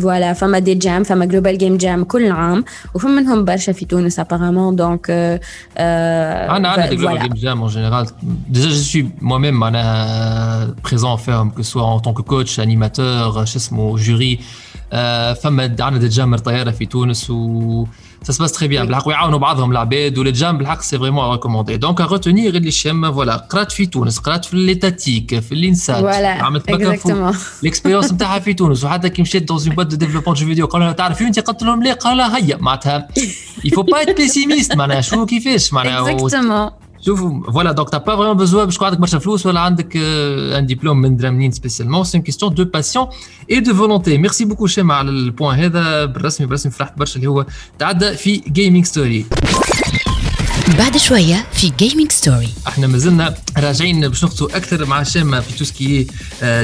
voilà 0.00 0.32
فما 0.32 0.58
des 0.58 0.74
jams 0.74 1.02
فما 1.02 1.24
Global 1.24 1.58
Game 1.58 1.76
Jam 1.76 2.04
كل 2.04 2.32
عام 2.32 2.64
وفما 2.94 3.10
منهم 3.10 3.44
برشا 3.44 3.72
في 3.72 3.84
تونس 3.84 4.18
apparemment 4.18 4.76
donc 4.76 5.10
أنا 5.10 6.68
عندي 6.68 6.88
des 6.88 6.96
Global 6.96 7.18
Game 7.18 7.34
جام 7.34 7.68
en 7.68 7.68
général. 7.68 8.06
Déjà 8.54 8.68
je 8.68 8.82
suis 8.90 9.04
moi-même 9.20 9.54
معناها 9.54 10.74
présent 10.88 11.16
فيهم 11.16 11.50
que 11.50 11.62
soit 11.62 11.84
en 11.84 12.00
tant 12.00 12.12
que 12.12 12.22
coach 12.22 12.58
animateur 12.58 13.44
شو 13.44 13.56
اسمه 13.58 13.96
jury 13.96 14.38
فما 15.42 15.62
عندنا 15.62 15.98
des 15.98 16.08
jams 16.08 16.36
طياره 16.36 16.70
في 16.70 16.86
تونس 16.86 17.30
و 17.30 17.86
ça 18.24 18.32
se 18.32 18.38
passe 18.38 18.52
très 18.52 18.68
bien. 18.68 18.84
بالحق 18.86 19.08
ويعاونوا 19.08 19.38
بعضهم 19.38 19.72
العباد 19.72 20.18
والجام 20.18 20.58
بالحق 20.58 20.82
c'est 20.82 20.98
vraiment 20.98 21.30
recommandé 21.32 21.76
donc 21.76 22.00
retenir 22.00 22.54
اللي 22.54 22.70
شام 22.70 23.12
voilà 23.12 23.36
قرات 23.36 23.72
في 23.72 23.86
تونس 23.86 24.18
قرات 24.18 24.44
في 24.44 24.56
ليتاتيك 24.56 25.40
في 25.40 25.52
ال 25.52 25.60
INSAT 25.60 26.00
voilà 26.00 26.28
عملت 26.28 26.70
exactement 26.70 27.34
ال 27.62 27.66
expérience 27.66 28.12
نتاعها 28.12 28.38
في 28.38 28.54
تونس 28.54 28.84
وحتى 28.84 29.08
كي 29.08 29.22
مشيت 29.22 29.48
dans 29.48 29.58
une 29.58 29.74
boîte 29.74 29.86
de 29.86 29.96
développement 29.96 30.34
jeux 30.34 30.46
vidéo 30.46 30.66
قالوا 30.66 30.86
لها 30.86 30.94
تعرف 30.94 31.22
انت 31.22 31.40
قلت 31.40 31.62
لهم 31.62 31.82
لا 31.82 31.92
قال 31.92 32.16
لها 32.16 32.36
هيا 32.36 32.56
معناتها 32.56 33.08
il 33.64 33.70
faut 33.70 33.82
pas 33.82 34.02
être 34.02 34.16
pessimiste 34.16 34.76
معناها 34.76 35.00
شو 35.00 35.26
كيفاش 35.26 35.72
معناها 35.72 36.70
شوف 37.06 37.20
voilà 37.20 37.72
donc 37.72 37.90
t'as 37.90 37.98
pas 37.98 38.16
vraiment 38.16 38.36
besoin 38.36 38.64
باش 38.64 38.82
عندك 38.82 38.98
برشا 38.98 39.18
فلوس 39.18 39.46
ولا 39.46 39.60
عندك 39.60 39.96
un 39.96 40.66
diplôme 40.66 41.00
من 41.00 41.16
درامنين 41.16 41.52
spécialement 41.52 42.04
c'est 42.04 42.18
question 42.18 42.54
de 42.54 42.64
passion 42.64 43.06
et 43.50 43.60
de 43.60 43.74
volonté 43.74 44.18
merci 44.18 44.44
beaucoup 44.44 44.66
شيما 44.66 44.94
على 44.94 45.10
ال 45.10 45.18
point 45.18 45.58
هذا 45.58 46.04
بالرسمي 46.04 46.46
بالرسمي 46.46 46.72
فرحت 46.72 46.98
برشا 46.98 47.16
اللي 47.16 47.26
هو 47.26 47.46
تعدى 47.78 48.14
في 48.16 48.36
Gaming 48.36 48.84
Story 48.84 49.26
بعد 50.78 50.96
شوية 50.96 51.46
في 51.52 51.72
Gaming 51.78 52.12
Story 52.12 52.48
إحنا 52.66 52.86
مازلنا 52.86 53.34
راجعين 53.58 54.08
باش 54.08 54.24
نخطوا 54.24 54.56
أكثر 54.56 54.86
مع 54.86 55.02
شيما 55.02 55.40
في 55.40 55.58
tout 55.58 55.64
ce 55.64 55.81
qui 55.81 56.06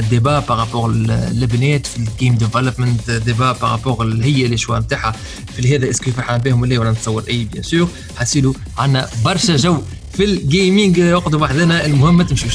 débat 0.09 0.39
par 0.39 0.54
rapport 0.54 0.89
البنات 0.91 1.87
في 1.87 1.97
ال 1.97 2.05
game 2.05 2.35
development 2.35 3.11
débat 3.11 3.51
par 3.51 3.67
rapport 3.67 4.05
هي 4.21 4.47
les 4.47 4.57
choix 4.57 4.79
نتاعها 4.79 5.15
في 5.55 5.75
هذا 5.75 5.89
est-ce 5.89 6.04
que 6.04 6.11
فرحان 6.11 6.41
بهم 6.41 6.61
ولا 6.61 6.79
ولا 6.79 6.91
نتصور 6.91 7.23
et 7.29 7.43
bien 7.43 7.63
sûr 7.63 7.87
حسيلو 8.17 8.55
عندنا 8.77 9.07
برشا 9.25 9.55
جو 9.55 9.81
في 10.13 10.23
ال 10.23 10.34
gaming 10.34 10.99
وقت 10.99 11.33
واحد 11.33 11.55
لنا 11.55 11.85
المهم 11.85 12.17
ما 12.17 12.23
تمشوش 12.23 12.53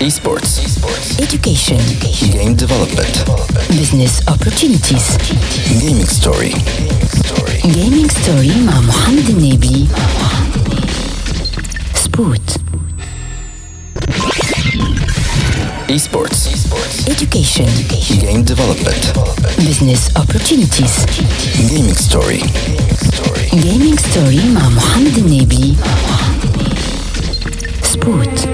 e-sports 0.00 0.60
education 1.20 1.80
game 2.22 2.54
development 2.54 3.16
business 3.70 4.20
opportunities 4.28 5.02
Gaming 5.68 6.06
Story 6.06 6.54
Gaming 7.66 8.10
Story 8.10 8.52
مع 8.66 8.80
محمد 8.80 9.28
النابلي. 9.28 9.86
Spot 12.04 12.56
e-sports 15.90 16.48
education 17.08 17.68
game 18.10 18.42
development 18.44 19.04
business 19.58 20.10
opportunities 20.16 20.90
Gaming 21.68 21.94
Story 21.94 22.42
Gaming 23.54 24.00
Story 24.00 24.40
مع 24.54 24.68
محمد 24.68 25.18
النابلي. 25.18 25.74
سبوت 27.92 28.48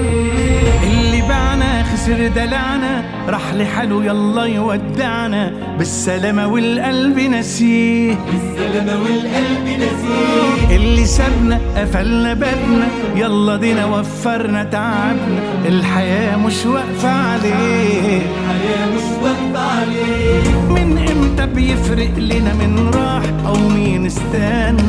اللي 0.83 1.21
باعنا 1.21 1.83
خسر 1.83 2.27
دلعنا 2.27 3.03
راح 3.27 3.53
لحاله 3.53 4.05
يلا 4.05 4.45
يودعنا. 4.45 5.51
بالسلامة 5.77 6.47
والقلب 6.47 7.19
نسيه. 7.19 8.15
بالسلامة 8.31 9.03
والقلب 9.03 9.67
نسيه. 9.67 10.75
اللي 10.75 11.05
سابنا 11.05 11.59
قفلنا 11.75 12.33
بابنا 12.33 12.87
يلا 13.15 13.55
دينا 13.55 13.85
وفرنا 13.85 14.63
تعبنا. 14.63 15.41
الحياة 15.67 16.37
مش 16.37 16.65
واقفة 16.65 17.09
عليه. 17.09 18.21
الحياة 18.21 18.87
مش 18.95 19.23
واقفة 19.23 19.79
عليه. 19.79 20.59
من 20.69 20.97
إمتى 20.97 21.45
بيفرق 21.45 22.17
لنا 22.17 22.53
من 22.53 22.91
راح؟ 22.93 23.23
أو 23.47 23.69
مين 23.69 24.05
استنى؟ 24.05 24.88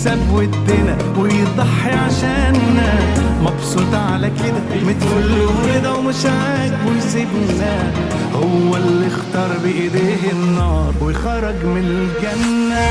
يكسب 0.00 0.32
ودنا 0.32 0.98
ويضحي 1.18 1.90
عشاننا. 1.90 2.98
مبسوط 3.42 3.94
على 3.94 4.30
كده 4.30 4.80
متفل 4.86 5.40
ورضا 5.40 5.98
ومش 5.98 6.26
عاجبه 6.26 6.96
يسيبنا 6.98 7.92
هو 8.34 8.76
اللي 8.76 9.06
اختار 9.06 9.58
بإيديه 9.62 10.32
النار 10.32 10.94
وخرج 11.00 11.64
من 11.64 11.84
الجنة. 11.84 12.90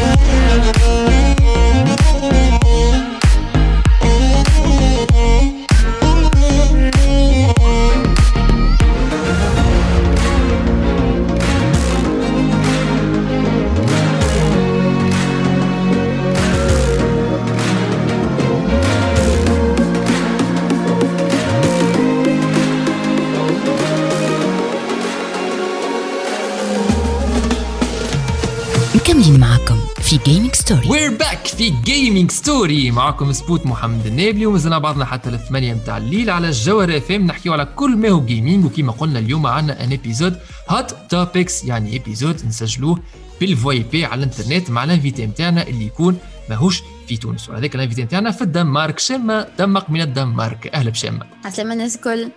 Story 30.69 30.89
we're 30.89 31.17
back 31.17 31.47
في 31.47 31.69
Gaming 31.69 32.31
Story 32.31 32.91
معكم 32.91 33.31
Spot 33.31 33.65
محمد 33.65 34.05
النابلي 34.05 34.45
ومازلنا 34.45 34.77
بعضنا 34.77 35.05
حتى 35.05 35.29
الثمانية 35.29 35.73
متاع 35.73 35.97
الليل 35.97 36.29
على 36.29 36.47
الجوهر 36.47 36.97
اف 36.97 37.11
ام 37.11 37.25
نحكيو 37.25 37.53
على 37.53 37.65
كل 37.65 37.97
ما 37.97 38.09
هو 38.09 38.25
gaming 38.25 38.65
وكما 38.65 38.91
قلنا 38.91 39.19
اليوم 39.19 39.47
عندنا 39.47 39.83
un 39.83 39.93
épisode 39.93 40.39
hot 40.69 40.95
topics 41.09 41.63
يعني 41.63 41.97
épisode 41.97 42.45
نسجلوه 42.45 42.99
بال 43.41 43.79
VoIP 43.79 44.05
على 44.05 44.23
الإنترنت 44.23 44.69
مع 44.69 44.83
ال 44.83 44.88
invitée 44.88 45.25
نتاعنا 45.25 45.67
اللي 45.67 45.85
يكون 45.85 46.17
ماهوش 46.49 46.81
في 47.07 47.17
تونس. 47.17 47.49
وهذاك 47.49 47.75
ال 47.75 47.79
invitée 47.79 48.03
نتاعنا 48.03 48.31
في 48.31 48.41
الدنمارك. 48.41 48.99
شمة 48.99 49.47
دمق 49.59 49.89
من 49.89 50.01
الدنمارك. 50.01 50.67
أهلا 50.67 50.89
بشمة 50.89 51.25
عسلامة 51.45 51.73
الناس 51.73 51.95
الكل. 51.95 52.29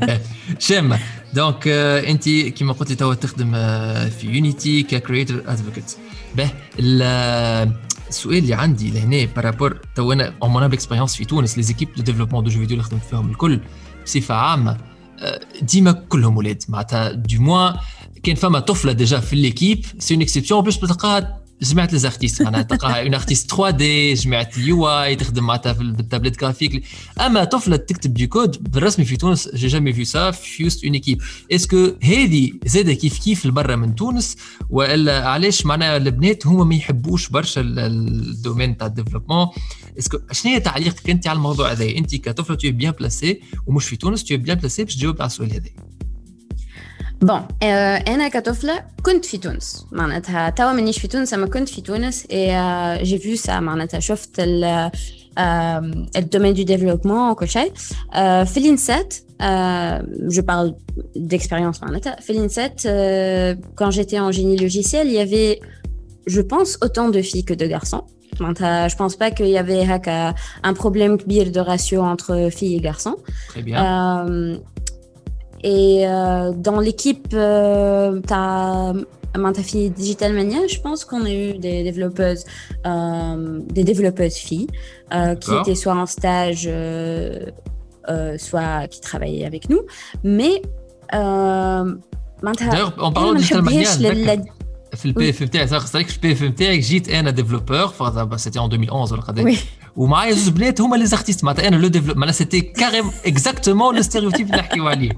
شامة 0.68 0.98
donc 1.34 1.68
انت 1.68 2.28
كما 2.28 2.72
قلت 2.72 2.90
لي 2.90 2.96
توا 2.96 3.14
تخدم 3.14 3.52
آه، 3.54 4.08
في 4.08 4.26
Unity 4.26 4.82
ك 4.82 4.90
creator 4.90 5.42
advocate 5.46 5.96
به 6.36 6.50
ال- 6.78 7.72
السؤال 8.08 8.38
اللي 8.38 8.54
عندي 8.54 8.90
لهنا 8.90 9.24
par 9.36 9.49
rapport 9.49 9.78
تو 9.94 10.12
أنا 10.12 10.34
en 10.42 10.50
mon 10.50 10.62
expérience 10.62 11.16
في 11.16 11.24
تونس 11.24 11.56
les 11.56 11.62
équipes 11.62 11.88
de 11.96 12.02
développement 12.02 12.44
de 12.44 12.50
jeux 12.50 12.58
vidéo 12.60 12.74
اللي 12.76 12.82
خدمت 12.82 13.02
فيهم 13.04 13.30
الكل 13.30 13.60
بصفة 14.04 14.34
عامة. 14.34 14.76
آه، 15.20 15.40
ديما 15.62 15.92
كلهم 15.92 16.36
ولاد 16.36 16.62
معناتها 16.68 17.12
du 17.12 17.42
moins 17.42 17.74
كان 18.22 18.34
فما 18.34 18.58
طفلة 18.60 18.92
déjà 18.92 19.20
في 19.20 19.36
l'équipe 19.36 19.84
c'est 19.98 20.14
une 20.14 20.22
exception 20.22 20.60
باش 20.60 20.78
تلقاها 20.78 21.40
جماعة 21.62 21.92
les 21.92 21.98
artistes 21.98 22.42
معناها 22.42 22.62
تلقاها 22.62 23.02
une 23.02 23.14
artiste 23.14 23.50
3D 23.50 24.14
جماعة 24.14 24.58
ال 24.58 24.88
UI 24.88 25.16
تخدم 25.16 25.44
معناتها 25.44 25.72
بال 25.72 25.86
tablette 25.86 26.40
graphique 26.40 26.84
أما 27.20 27.44
طفلة 27.44 27.76
تكتب 27.76 28.14
des 28.14 28.26
codes 28.26 28.72
بالرسمي 28.72 29.04
في 29.04 29.16
تونس 29.16 29.48
j'ai 29.54 29.66
jamais 29.66 29.92
vu 29.92 30.04
ça 30.04 30.30
في 30.30 30.64
وسط 30.66 30.84
une 30.84 30.92
équipe 30.94 31.22
est-ce 31.52 31.79
que 31.79 31.92
هذه 32.02 32.52
زادة 32.66 32.94
كيف 32.94 33.18
كيف 33.18 33.46
لبرا 33.46 33.76
من 33.76 33.94
تونس؟ 33.94 34.36
وإلا 34.70 35.28
علاش 35.28 35.66
معناها 35.66 35.96
البنات 35.96 36.46
هما 36.46 36.64
ما 36.64 36.74
يحبوش 36.74 37.28
برشا 37.28 37.60
ال- 37.60 37.78
ال 37.78 37.90
domaine 37.90 38.76
تاع 38.76 38.86
ال 38.86 38.90
développement؟ 38.90 39.46
est-ce 39.98 40.11
que 40.11 40.18
شنو 40.32 40.52
هي 40.52 40.60
تعليقك 40.60 41.10
أنت 41.10 41.26
على 41.26 41.36
الموضوع 41.36 41.72
هذا؟ 41.72 41.84
أنت 41.96 42.14
كطفلة 42.14 42.56
t'es 42.56 42.70
bien 42.70 42.92
placée 42.92 43.40
ومش 43.66 43.84
في 43.88 43.96
تونس 43.96 44.24
t'es 44.24 44.36
bien 44.36 44.58
placée 44.58 44.84
باش 44.84 44.96
تجاوب 44.96 45.16
على 45.22 45.26
السؤال 45.26 45.52
هذا. 45.52 45.70
bon 47.22 47.40
آه 47.62 47.96
أنا 47.96 48.28
كطفلة 48.28 48.84
كنت 49.02 49.24
في 49.24 49.38
تونس. 49.38 49.86
معناتها 49.92 50.50
توا 50.50 50.72
مانيش 50.72 50.98
في 50.98 51.08
تونس 51.08 51.34
أما 51.34 51.46
كنت 51.46 51.68
في 51.68 51.80
تونس 51.80 52.26
et 52.30 53.04
j'ai 53.04 53.18
vu 53.18 53.36
ça 53.36 53.60
معناتها. 53.60 54.00
شفت 54.00 54.30
ال 54.38 54.90
ال 56.16 56.21
domaine 56.21 56.54
de 56.54 56.62
développement 56.62 57.30
وكل 57.30 57.48
شيء. 57.48 57.72
آه 58.14 58.44
في 58.44 58.56
الإنسات 58.56 59.14
جو 60.28 60.42
بارل 60.42 60.74
d'expérience 61.16 61.82
معناتها. 61.82 62.16
في 62.20 62.30
الإنسات 62.30 62.80
quand 63.80 63.90
j'étais 63.90 64.18
en 64.18 64.32
génie 64.32 64.56
logiciel 64.56 65.06
il 65.06 65.12
y 65.12 65.20
avait 65.20 65.60
je 66.26 66.40
pense 66.40 66.78
autant 66.84 67.08
de 67.08 67.22
filles 67.22 67.44
que 67.44 67.54
de 67.54 67.66
garçons. 67.66 68.02
معناتها 68.40 68.88
je 68.88 68.94
pense 68.94 69.16
pas 69.16 69.30
qu'il 69.30 69.46
y 69.46 69.58
avait 69.58 69.84
هكا 69.84 70.34
un 70.66 70.74
problème 70.74 71.16
كبير 71.16 71.52
de 71.52 71.60
ratio 71.60 72.02
entre 72.02 72.50
filles 72.50 72.76
et 72.76 72.80
garçons. 72.80 73.16
Très 73.48 73.62
bien. 73.62 73.76
Euh, 73.76 74.58
et 75.63 76.03
euh, 76.07 76.51
dans 76.67 76.79
l'équipe, 76.79 77.27
euh, 77.33 78.19
t'as 78.31 78.93
ta 79.57 79.63
fille 79.63 79.89
Digital 79.91 80.33
Mania, 80.33 80.61
je 80.67 80.79
pense 80.85 81.05
qu'on 81.05 81.23
a 81.25 81.31
eu 81.31 81.57
des 81.65 81.83
développeuses, 81.89 82.43
euh, 82.85 83.59
des 83.77 83.83
développeuses 83.91 84.35
filles 84.47 84.67
euh, 85.13 85.35
qui 85.35 85.49
D'accord. 85.49 85.61
étaient 85.61 85.75
soit 85.83 85.95
en 85.95 86.05
stage, 86.17 86.63
euh, 86.67 87.45
euh, 88.09 88.37
soit 88.37 88.87
qui 88.91 88.99
travaillaient 89.09 89.45
avec 89.45 89.63
nous. 89.71 89.81
Mais 90.23 90.55
euh, 91.13 91.97
معناتها 92.43 92.71
D'ailleurs, 92.71 92.93
en 92.97 93.11
parlant 93.13 93.31
أنا 93.31 93.39
de 93.39 93.41
ما 93.41 93.41
digital 93.41 93.61
نحبهاش 93.61 93.97
mania, 93.97 94.01
لل- 94.01 94.25
d'accord. 94.27 94.51
في 94.95 95.05
البي 95.05 95.29
اف 95.29 95.41
نتاعي 95.43 95.67
صار 95.67 95.79
خسرك 95.79 96.07
في 96.07 96.15
البي 96.15 96.31
اف 96.31 96.43
نتاعي 96.43 96.79
جيت 96.79 97.09
انا 97.09 97.29
ديفلوبور 97.31 98.37
سيتي 98.37 98.59
ان 98.59 98.65
2011 98.65 99.13
ولا 99.13 99.21
قداش 99.23 99.55
Oui. 99.55 99.59
ومعايا 99.95 100.33
زوج 100.33 100.53
بنات 100.53 100.81
هما 100.81 100.95
لي 100.95 101.05
زارتيست 101.05 101.43
معناتها 101.43 101.67
انا 101.67 101.75
لو 101.75 101.87
ديفلوب 101.87 102.17
معناتها 102.17 102.37
سيتي 102.37 102.61
كاريم 102.61 103.05
اكزاكتومون 103.25 103.95
لو 103.95 104.01
ستيريوتيب 104.01 104.45
اللي 104.47 104.57
نحكيو 104.57 104.87
عليه 104.87 105.11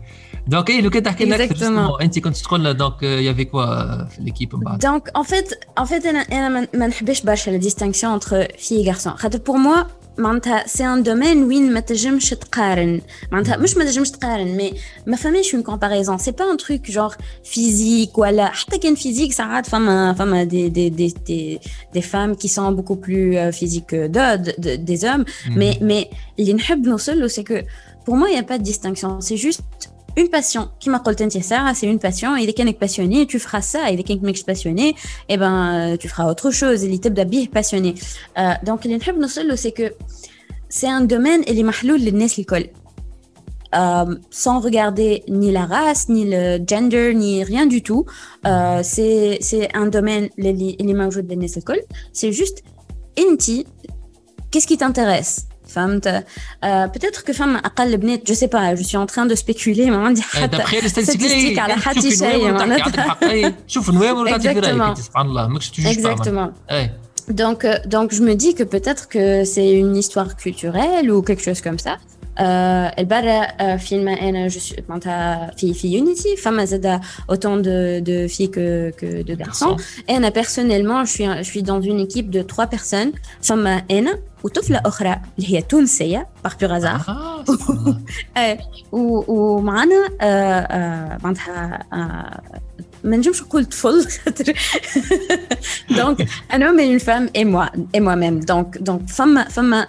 دونك 0.49 0.71
اي 0.71 0.81
لو 0.81 0.91
كان 0.91 1.03
تحكي 1.03 1.25
لنا 1.25 1.45
أكثر 1.45 1.55
Exactement. 1.55 1.59
justement، 1.59 2.03
انت 2.03 2.19
كنت 2.19 2.37
تقول 2.37 2.61
لنا 2.61 2.73
donc 2.73 3.03
il 3.03 3.13
y 3.13 3.19
avait 3.19 3.45
quoi 3.45 4.05
في 4.05 4.23
l'équipe 4.23 4.55
من 4.57 4.61
بعد 4.61 4.83
Donc, 4.87 5.21
en 5.21 5.25
fait, 5.25 5.55
en 5.81 5.85
fait, 5.87 6.07
أنا 6.07 6.19
أنا 6.19 6.49
ما- 6.49 6.69
ما 6.75 6.87
نحبش 6.87 7.21
برشا 7.23 7.59
la 7.59 7.63
distinction 7.63 8.19
entre 8.21 8.49
filles 8.59 8.83
et 8.85 8.93
garçons. 8.93 9.09
خاطر 9.17 9.39
pour 9.39 9.57
moi, 9.59 9.87
معناتها 10.19 10.67
c'est 10.67 10.85
un 10.87 11.03
domaine 11.03 11.45
وين 11.45 11.73
ما 11.75 11.81
تنجمش 11.81 12.31
تقارن 12.31 13.01
معناتها 13.33 13.57
مش 13.57 13.77
ما 13.77 13.85
تنجمش 13.85 14.11
تقارن 14.11 14.47
mais 14.57 14.73
ما 15.07 15.17
فماش 15.17 15.55
une 15.55 15.63
comparaison 15.63 16.19
c'est 16.19 16.31
pas 16.31 16.51
un 16.53 16.57
truc 16.57 16.91
genre 16.91 17.15
physique 17.45 18.19
ولا 18.19 18.47
حتى 18.47 18.79
كان 18.79 18.95
physique 18.95 19.33
ساعات 19.33 19.67
فما 19.67 20.13
فما 20.13 20.45
des 20.45 20.69
des 20.69 20.89
des 20.89 21.15
des 21.27 21.61
des 21.95 22.01
femmes 22.03 22.35
qui 22.35 22.49
sont 22.49 22.77
beaucoup 22.77 22.95
plus 22.95 23.51
physiques 23.53 23.95
de 23.95 24.35
des 24.59 24.99
hommes. 24.99 25.27
Mais 25.49 25.79
mais 25.81 26.15
اللي 26.39 26.53
نحب 26.53 26.87
نوصل 26.87 27.21
له 27.21 27.27
c'est 27.27 27.43
que 27.43 27.55
pour 28.09 28.15
moi 28.15 28.29
il 28.31 28.35
y 28.37 28.39
a 28.39 28.43
pas 28.53 28.59
de 28.59 28.65
distinction. 28.73 29.21
C'est 29.21 29.37
juste 29.47 29.89
une 30.19 30.29
passion 30.29 30.69
qui 30.81 30.91
m'a 30.91 30.99
dit 31.27 31.43
ça 31.43 31.73
c'est 31.75 31.87
une 31.87 31.99
passion. 31.99 32.37
Il 32.37 32.49
est 32.49 32.79
passionné 32.79 33.27
tu 33.27 33.39
feras 33.39 33.63
ça. 33.63 33.91
Il 33.91 34.01
est 34.01 34.05
passionné 34.45 34.95
et 35.29 35.37
ben 35.37 35.93
euh, 35.93 35.97
tu 35.97 36.09
feras 36.09 36.27
autre 36.31 36.51
chose. 36.51 36.83
Il 36.83 36.93
est 36.93 37.07
d'habille 37.09 37.49
passionné 37.49 37.95
euh, 38.39 38.53
donc 38.65 38.85
le 38.85 39.57
c'est 39.57 39.73
que 39.73 39.95
c'est 40.69 40.89
un 40.89 41.01
domaine 41.01 41.43
et 41.47 41.55
les 41.55 41.63
mahloul 41.63 42.01
les 42.01 42.13
nes 42.13 42.29
l'école. 42.37 42.67
Euh, 43.75 44.17
sans 44.31 44.61
regarder 44.61 45.25
ni 45.29 45.53
la 45.53 45.67
race, 45.67 46.09
ni 46.09 46.25
le 46.25 46.59
gender, 46.67 47.13
ni 47.15 47.45
rien 47.45 47.67
du 47.67 47.83
tout. 47.83 48.07
Euh, 48.47 48.81
c'est 48.83 49.69
un 49.75 49.89
domaine, 49.89 50.31
les, 50.39 50.55
les, 50.55 50.77
les 50.81 51.49
c'est 52.15 52.33
juste, 52.33 52.63
Inti, 53.19 53.67
qu'est-ce 54.51 54.67
qui 54.67 54.79
t'intéresse? 54.79 55.48
فهمت 55.68 56.08
euh, 56.08 56.88
peut-être 56.88 57.24
que 57.24 57.34
femme 57.34 57.56
اقل 57.66 57.98
بنات 57.98 58.32
je 58.32 58.34
sais 58.34 58.48
pas 58.48 58.76
je 58.76 58.84
suis 58.84 58.98
en 58.98 59.06
train 59.06 59.26
de 59.26 59.36
spéculer 59.36 59.80
ما 59.90 60.06
عندي 60.08 60.22
حتى 60.22 60.48
دابخي 60.48 60.80
الستاتستيك 60.80 61.56
statistique 61.56 61.60
على 61.60 61.74
حتى 61.74 62.02
شوفي 62.02 62.16
شيء 62.18 62.50
النوامر 62.50 62.64
وتحكي 62.64 62.70
عندك 62.70 62.96
معناتها 62.96 63.02
حق 63.10 63.24
أي. 63.24 63.56
شوف 63.68 63.90
النوامر 63.90 64.24
وتعطي 64.24 64.54
في 64.54 64.60
رايك 64.60 64.76
Exactement. 64.76 64.82
انت 64.82 64.98
سبحان 65.00 65.26
الله 65.26 65.48
ماكش 65.48 65.70
تجوج 65.70 65.94
exactement 65.96 66.72
اي 66.72 66.92
Donc, 67.44 67.64
euh, 67.64 67.78
donc 67.96 68.08
je 68.18 68.22
me 68.22 68.34
dis 68.44 68.54
que 68.54 68.66
peut-être 68.76 69.04
que 69.14 69.26
c'est 69.54 69.72
une 69.84 69.96
histoire 69.96 70.36
culturelle 70.44 71.08
ou 71.14 71.22
quelque 71.28 71.44
chose 71.48 71.62
comme 71.66 71.80
ça. 71.88 71.94
Euh, 72.39 72.41
البرة 72.99 73.43
euh, 73.43 73.77
فيلم 73.77 74.09
أنا 74.09 74.49
je 74.49 74.53
suis 74.53 74.83
معناتها 74.89 75.51
في 75.57 75.75
في 75.75 76.01
Unity 76.05 76.41
فما 76.43 76.65
زاد 76.65 77.01
autant 77.33 77.63
de, 77.63 78.01
de 78.09 78.29
filles 78.35 78.51
que, 78.51 78.91
que 79.01 79.23
de 79.23 79.35
garçons. 79.45 79.77
Et 80.09 80.11
أنا 80.11 80.31
personnellement 80.31 81.05
je 81.05 81.11
suis 81.11 81.27
je 81.45 81.51
suis 81.51 81.63
dans 81.63 81.81
une 81.81 82.01
équipe 82.01 82.31
de 82.31 82.43
trois 82.43 82.67
personnes 82.67 83.19
فما 83.43 83.83
أنا 83.91 84.19
وطفلة 84.45 84.81
أخرى 84.87 85.21
اللي 85.39 85.55
هي 85.57 85.63
تونسية 85.63 86.27
par 86.47 86.51
pur 86.51 86.69
hasard. 86.71 87.09
آه، 87.09 87.45
سبحان 87.45 87.77
الله. 87.77 88.01
إيه 88.37 88.59
و- 88.93 89.33
ومعنا 89.33 90.09
آه، 90.21 90.25
آه، 90.61 91.19
معناتها 91.23 91.79
آه، 91.93 92.41
ما 93.05 93.17
نجمش 93.17 93.43
نقول 93.43 93.65
طفل 93.65 94.07
خاطر 94.25 94.53
donc 95.91 96.29
أنا 96.53 96.71
من 96.73 96.85
une 96.85 96.99
femme 96.99 97.31
et 97.37 97.45
moi 97.45 97.67
et 97.95 98.01
moi-même 98.01 98.41
donc 98.41 98.79
donc 98.79 99.09
فما 99.09 99.45
فما 99.49 99.81
آه، 99.83 99.89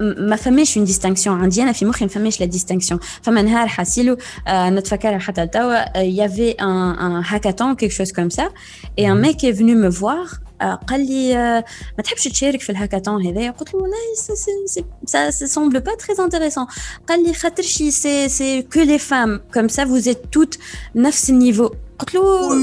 ما 0.00 0.36
فماش 0.36 0.76
une 0.76 0.86
distinction 0.86 1.40
عندي 1.40 1.62
أنا 1.62 1.72
في 1.72 1.84
مخي 1.84 2.04
ما 2.04 2.10
فماش 2.10 2.40
la 2.40 2.46
distinction 2.46 3.00
فما 3.22 3.42
نهار 3.42 3.68
حاسيلو 3.68 4.16
آه، 4.48 4.70
نتفكرها 4.70 5.18
حتى 5.18 5.44
لتوا 5.44 5.98
il 5.98 6.11
y 6.11 6.17
avait 6.17 6.50
un 6.50 6.66
un 6.66 7.22
hackathon 7.26 7.74
quelque 7.74 7.90
chose 7.92 8.12
comme 8.12 8.30
ça 8.30 8.50
اي 8.98 9.12
ان 9.12 9.20
ميك 9.20 9.38
est 9.46 9.56
venu 9.58 9.92
me 9.92 10.00
voir 10.00 10.38
آه، 10.60 10.74
قال 10.74 11.06
لي 11.06 11.36
آه، 11.36 11.64
ما 11.98 12.04
تحبش 12.04 12.24
تشارك 12.24 12.60
في 12.60 12.70
الهاكاثون 12.70 13.26
هذايا 13.26 13.50
قلت 13.50 13.74
له 13.74 13.80
والله 13.80 13.96
سا 14.16 14.34
سي 14.34 14.84
سا 15.06 15.30
سا 15.30 15.46
سامبل 15.46 15.80
با 15.80 15.94
تري 15.94 16.24
انتريسون 16.24 16.66
قال 17.08 17.26
لي 17.26 17.34
خاطر 17.34 17.62
شي 17.62 17.90
سي 17.90 18.28
سي 18.28 18.62
كو 18.62 18.80
لي 18.80 18.98
فام 18.98 19.40
كوم 19.54 19.68
سا 19.68 19.84
فوز 19.84 20.08
êtes 20.08 20.16
توت 20.32 20.58
نفس 20.94 21.30
النيفو 21.30 21.70
قلت 21.98 22.14
له 22.14 22.54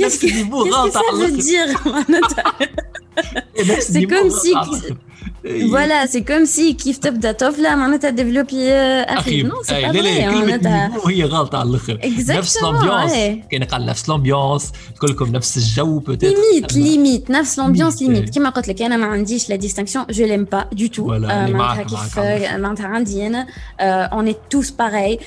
نفس 0.00 0.24
النيفو 0.24 0.64
qu'est-ce 0.64 0.70
que 0.70 0.74
غلط 0.74 0.94
ça 0.94 0.96
على 0.96 1.26
veut 1.26 1.30
الآخر. 1.30 1.74
dire 1.74 1.86
معناتها 1.86 2.44
نفس 2.58 2.95
c'est 3.80 4.04
comme 4.06 4.30
si 4.30 4.52
فوالا 5.70 6.06
سي 6.06 6.20
كوم 6.20 6.44
سي 6.44 6.72
كيف 6.72 6.96
تبدا 6.98 7.32
طفله 7.32 7.74
معناتها 7.74 8.10
ديفلوبي 8.10 8.72
أخي 8.72 9.18
أخي 9.18 9.42
نو 9.42 9.62
سي 9.62 9.76
أي، 9.76 9.86
با 9.86 9.92
لا 9.92 10.00
لا 10.00 10.10
فري 10.10 10.20
كلمة 10.30 10.40
معناتها 10.44 10.88
نيفو 10.88 11.08
هي 11.08 11.24
غلطة 11.24 11.58
على 11.58 11.68
الآخر 11.68 11.98
نفس 12.04 12.58
Exactement, 12.58 12.64
ال 12.64 12.69
ambiance 12.69 13.12
ouais. 13.12 13.48
كان 13.50 13.64
قال 13.64 13.86
نفس 13.86 14.08
ال 14.08 14.15
ambiance 14.15 14.72
تقول 14.96 15.10
لكم 15.10 15.26
نفس 15.32 15.56
الجو 15.56 15.98
peut-être 15.98 16.36
limite 16.52 16.72
limite 16.76 17.30
نفس 17.30 17.58
l'ambiance 17.58 17.96
Limite, 17.96 18.02
limite 18.02 18.28
ouais. 18.28 18.32
كيما 18.32 18.48
قلت 18.50 18.68
لك 18.68 18.82
أنا 18.82 18.96
ما 18.96 19.06
عنديش 19.06 19.50
la 19.50 19.56
distinction 19.56 20.04
je 20.10 20.26
l'aime 20.26 20.44
pas 20.44 20.64
du 20.72 20.86
tout 20.86 21.06
Voilà, 21.08 21.10
اللي 21.10 21.52
معناتها 21.52 21.54
معاك- 21.54 21.86
كيف 21.86 22.18
معاك 22.18 22.42
آه، 22.42 22.56
معناتها 22.56 22.86
عندي 22.86 23.26
أنا 23.26 23.46
on 23.80 24.26
est 24.26 24.36
tous 24.50 24.70
pareils 24.70 25.18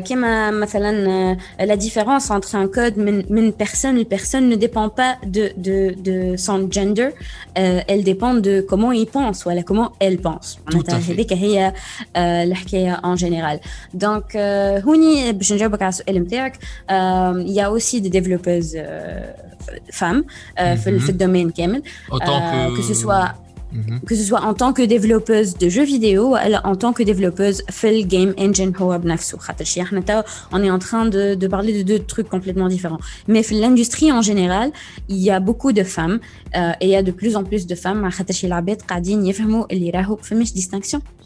كيما 0.00 0.50
مثلا 0.50 1.36
la 1.60 1.74
différence 1.74 2.32
entre 2.32 2.46
un 2.54 2.68
code 2.78 2.98
من 2.98 3.24
من 3.30 3.52
personne 3.52 4.04
personne 4.14 4.48
ne 4.48 4.56
dépend 4.56 4.88
pas 5.00 5.26
de 5.26 5.44
de 5.66 5.94
de 6.06 6.36
son 6.46 6.58
gender. 6.76 7.08
Euh, 7.58 7.90
elle 7.92 8.02
dépend 8.12 8.34
de 8.46 8.54
comment 8.70 8.92
il 8.92 9.06
pense 9.16 9.46
ولا 9.46 9.57
ولا 9.58 9.66
comment 9.66 9.88
elle 10.02 10.16
pense 10.16 10.58
معناتها 10.72 11.00
fait. 11.00 11.10
هذيك 11.10 11.32
هي 11.32 11.72
آه، 12.16 12.44
الحكاية 12.44 12.92
اون 12.92 13.14
جينيرال 13.14 13.60
دونك 13.94 14.36
هوني 14.84 15.32
باش 15.32 15.52
نجاوبك 15.52 15.82
على 15.82 15.88
السؤال 15.88 16.18
نتاعك 16.22 16.58
يا 17.46 17.62
اوسي 17.64 18.00
دي 18.00 18.08
ديفلوبوز 18.08 18.76
فام 19.92 20.24
في 20.56 20.86
ال- 20.90 21.00
في 21.00 21.08
الدومين 21.08 21.50
كامل. 21.50 21.82
Autant 22.12 22.22
Euh, 22.22 22.78
que- 22.78 23.47
Mhm. 23.72 24.00
Que 24.06 24.14
ce 24.14 24.22
soit 24.22 24.40
en 24.40 24.54
tant 24.54 24.72
que 24.72 24.82
développeuse 24.82 25.58
de 25.58 25.68
jeux 25.68 25.84
vidéo 25.84 26.34
ou 26.34 26.36
en 26.36 26.76
tant 26.76 26.92
que 26.92 27.02
développeuse 27.02 27.62
full 27.70 28.06
game 28.06 28.34
engine 28.38 28.72
on 30.52 30.62
est 30.62 30.70
en 30.70 30.78
train 30.78 31.04
de, 31.06 31.34
de, 31.34 31.48
parler 31.48 31.76
de 31.76 31.82
deux 31.82 31.98
trucs 31.98 32.28
complètement 32.28 32.68
différents. 32.68 32.98
Mais 33.26 33.42
l'industrie 33.50 34.10
en 34.10 34.22
général 34.22 34.70
il 35.08 35.18
y 35.18 35.30
a 35.30 35.40
beaucoup 35.40 35.72
de 35.72 35.82
femmes 35.82 36.18
euh, 36.56 36.72
et 36.80 36.86
il 36.86 36.90
y 36.90 36.96
a 36.96 37.02
de 37.02 37.10
plus 37.10 37.36
en 37.36 37.44
plus 37.44 37.66
de 37.66 37.74
femmes. 37.74 38.08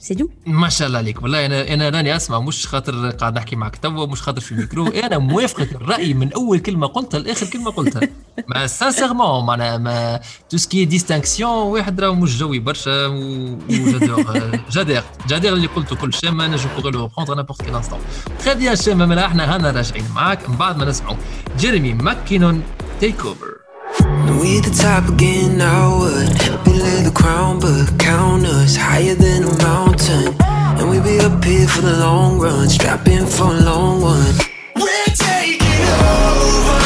Tout 0.02 0.30
ما 0.46 0.68
شاء 0.68 0.88
الله 0.88 0.98
عليك. 0.98 1.22
والله 1.22 1.46
أنا 1.46 1.74
أنا 1.74 1.88
راني 1.88 2.16
أسمع 2.16 2.40
مش 2.40 2.66
خاطر 2.66 3.10
قاعد 3.10 3.36
نحكي 3.36 3.56
معك 3.56 3.76
توا 3.76 4.06
مش 4.06 4.22
خاطر 4.22 4.40
في 4.40 4.52
الميكرو. 4.52 4.88
أنا 5.06 5.18
موافقك 5.18 5.74
الرأي 5.74 6.14
من 6.14 6.32
أول 6.32 6.58
كلمة 6.58 6.86
قلتها 6.86 7.20
لآخر 7.20 7.46
كلمة 7.46 7.70
قلتها. 7.70 8.08
mais 8.48 8.66
sincèrement 8.78 9.46
معناها 9.46 9.78
mais 9.78 10.20
tout 10.50 10.56
ce 10.56 10.67
qui 10.67 10.84
est 10.84 10.97
distanciation 10.97 11.50
واحد 11.50 12.00
راه 12.00 12.14
مش 12.14 12.38
جوي 12.38 12.58
برشا 12.58 13.06
و 13.06 13.58
j'adore 13.68 14.60
j'adhère 14.70 15.02
j'adhère 15.28 15.52
اللي 15.52 15.66
قلته 15.66 15.96
كل 15.96 16.12
شيء 16.14 16.30
ما 16.30 16.46
نجم 16.46 16.68
pour 16.76 16.90
le 16.90 17.06
prendre 17.06 17.34
n'importe 17.34 17.62
quel 17.62 17.76
instant 17.76 17.98
très 18.38 18.54
bien 18.54 18.76
شيما 18.76 19.26
إحنا 19.26 19.56
هنا 19.56 19.70
راجعين 19.70 20.04
معاك 20.14 20.50
من 20.50 20.56
بعد 20.56 20.76
ما 20.76 20.84
نسمعوا 20.84 21.16
Jeremy 21.58 21.94
McKinnon 21.94 22.62
Take 23.00 23.20
Over 23.20 23.61
We 24.40 24.60
the 24.60 24.70
top 24.70 25.08
again, 25.08 25.60
I 25.60 25.88
would 25.98 26.64
Below 26.64 27.02
the 27.02 27.12
crown, 27.14 27.58
but 27.60 27.98
count 27.98 28.44
us 28.46 28.76
higher 28.76 29.14
than 29.14 29.44
a 29.44 29.56
mountain. 29.58 30.34
And 30.78 30.90
we 30.90 31.00
be 31.00 31.18
up 31.20 31.44
here 31.44 31.66
for 31.66 31.82
the 31.82 31.96
long 31.98 32.38
run, 32.38 32.68
strap 32.68 33.10
in 33.10 33.26
for 33.26 33.48
a 33.54 33.60
long 33.60 34.00
one. 34.00 34.34
We're 34.76 35.14
taking 35.14 35.86
over. 35.88 36.81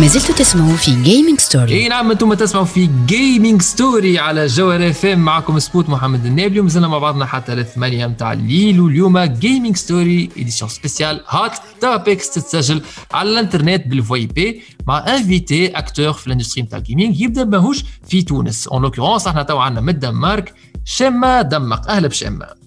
ما 0.00 0.06
زلتوا 0.06 0.34
تسمعوا 0.34 0.76
في 0.76 1.02
Gaming 1.02 1.40
Story 1.40 1.74
إي 1.74 1.88
نعم 1.88 2.10
أنتم 2.10 2.34
تسمعوا 2.34 2.64
في 2.66 2.90
Gaming 3.06 3.62
Story 3.62 4.18
على 4.18 4.46
جوهر 4.46 4.90
FM 4.90 5.18
معكم 5.18 5.58
سبوت 5.58 5.88
محمد 5.88 6.26
النابلي 6.26 6.60
ومازلنا 6.60 6.88
مع 6.88 6.98
بعضنا 6.98 7.26
حتى 7.26 7.52
الثمانية 7.52 8.06
متاع 8.06 8.32
الليل. 8.32 8.80
واليوم 8.80 9.18
Gaming 9.18 9.76
Story 9.76 10.30
édition 10.38 10.68
spéciale 10.68 11.20
هات 11.28 11.52
topics 11.80 12.30
تتسجل 12.30 12.82
على 13.12 13.30
الانترنت 13.30 13.86
بال 13.86 14.26
VoIP 14.26 14.62
مع 14.86 15.16
invités 15.16 15.66
acteurs 15.66 16.12
في 16.12 16.26
ال 16.26 16.30
industry 16.30 16.62
متاع 16.62 16.78
ال 16.78 16.84
gaming 16.84 17.20
يبدأ 17.20 17.44
ماهوش 17.44 17.84
في 18.08 18.22
تونس. 18.22 18.68
en 18.68 18.82
l'occurrence 18.82 19.26
إحنا 19.26 19.42
تو 19.42 19.58
عندنا 19.58 19.80
من 19.80 19.88
الدنمارك 19.88 20.54
شمة 20.84 21.42
دمق. 21.42 21.90
أهلا 21.90 22.08
بشمة. 22.08 22.57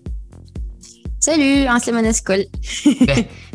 Salut 1.26 1.68
عسلامة 1.68 2.00
الناس 2.00 2.20
الكل. 2.20 2.46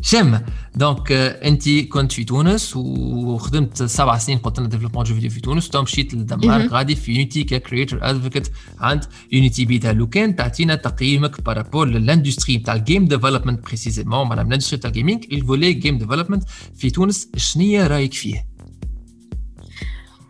شمة 0.03 0.45
donc 0.75 1.13
انت 1.13 1.69
كنت 1.69 2.13
في 2.13 2.25
تونس 2.25 2.77
وخدمت 2.77 3.83
سبع 3.83 4.19
سنين 4.19 4.39
قلت 4.39 4.59
لنا 4.59 4.69
développement 4.69 5.05
jeux 5.05 5.15
vidéo 5.15 5.31
في 5.31 5.41
تونس 5.41 5.69
تو 5.69 5.83
مشيت 5.83 6.15
للدنمارك 6.15 6.73
غادي 6.73 6.97
في 6.97 7.13
Unity 7.13 7.45
ك 7.45 7.51
creator 7.52 7.99
advocate 8.03 8.49
عند 8.81 9.05
Unity 9.33 9.65
peut-être 9.65 9.89
لو 9.89 10.07
كان 10.07 10.37
تعطينا 10.37 10.75
تقييمك 10.75 11.41
par 11.41 11.55
rapport 11.55 11.89
لل 11.89 12.02
industry 12.02 12.57
نتاع 12.57 12.75
ال 12.75 12.81
game 12.81 13.05
development 13.05 13.65
précisément 13.67 14.29
معناها 14.29 14.45
من 14.45 14.49
ال 14.49 14.52
industry 14.52 14.81
تاع 14.81 14.91
ال 14.91 14.96
gaming 14.96 15.25
ال 15.33 15.39
volet 15.39 15.73
game 15.73 15.99
development 15.99 16.45
في 16.77 16.91
تونس 16.91 17.29
شنية 17.37 17.87
رايك 17.87 18.15
فيه؟ 18.15 18.47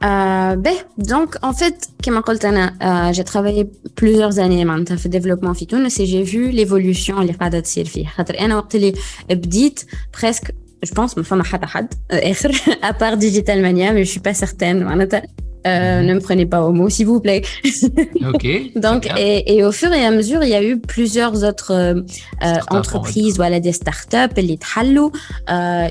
Euh, 0.04 0.56
ben, 0.56 0.74
donc 0.98 1.36
en 1.44 1.54
fait, 1.54 1.90
comme 2.04 2.20
قلت 2.20 2.46
أنا, 2.46 2.74
euh, 2.82 3.14
j'ai 3.14 3.24
travaillé 3.24 3.70
plusieurs 3.96 4.40
années 4.40 4.66
معناتها 4.66 4.96
في 4.96 5.10
développement 5.10 5.52
في 5.52 5.66
تونس 5.66 6.02
et 6.02 6.06
j'ai 6.06 6.24
vu 6.24 6.52
l'évolution 6.52 7.20
اللي 7.20 7.34
قاعدة 7.34 7.60
تصير 7.60 7.86
فيه 7.86 8.06
خاطر 8.06 8.40
أنا 8.40 8.58
وقت 8.58 8.76
اللي 8.76 8.94
بديت 9.30 9.80
presque 10.18 10.52
je 10.86 10.90
pense 10.90 11.18
ما 11.18 11.24
فما 11.24 11.44
حتى 11.44 11.66
حد 11.66 11.94
آه، 12.12 12.32
آخر 12.32 12.52
à 12.90 12.94
part 12.94 13.18
Digital 13.18 13.62
Mania 13.62 13.94
mais 13.94 14.04
je 14.04 14.12
suis 14.12 14.20
pas 14.20 14.34
certaine 14.34 14.84
معناتها 14.84 15.22
Euh, 15.67 16.03
ne 16.03 16.15
me 16.15 16.21
prenez 16.21 16.47
pas 16.47 16.63
au 16.63 16.73
mot, 16.73 16.89
s'il 16.89 17.07
vous 17.07 17.21
plaît. 17.21 17.43
Donc, 18.77 19.09
et, 19.19 19.65
au 19.65 19.73
fur 19.73 19.93
et 19.93 20.05
à 20.05 20.11
mesure, 20.11 20.43
il 20.43 20.51
y 20.51 20.55
a 20.55 20.63
eu 20.63 20.79
plusieurs 20.79 21.45
autres 21.45 21.73
euh, 21.73 22.03
euh, 22.45 22.55
entreprises, 22.71 23.37
voilà, 23.37 23.61
des 23.61 23.73
startups, 23.73 24.35
les 24.37 24.59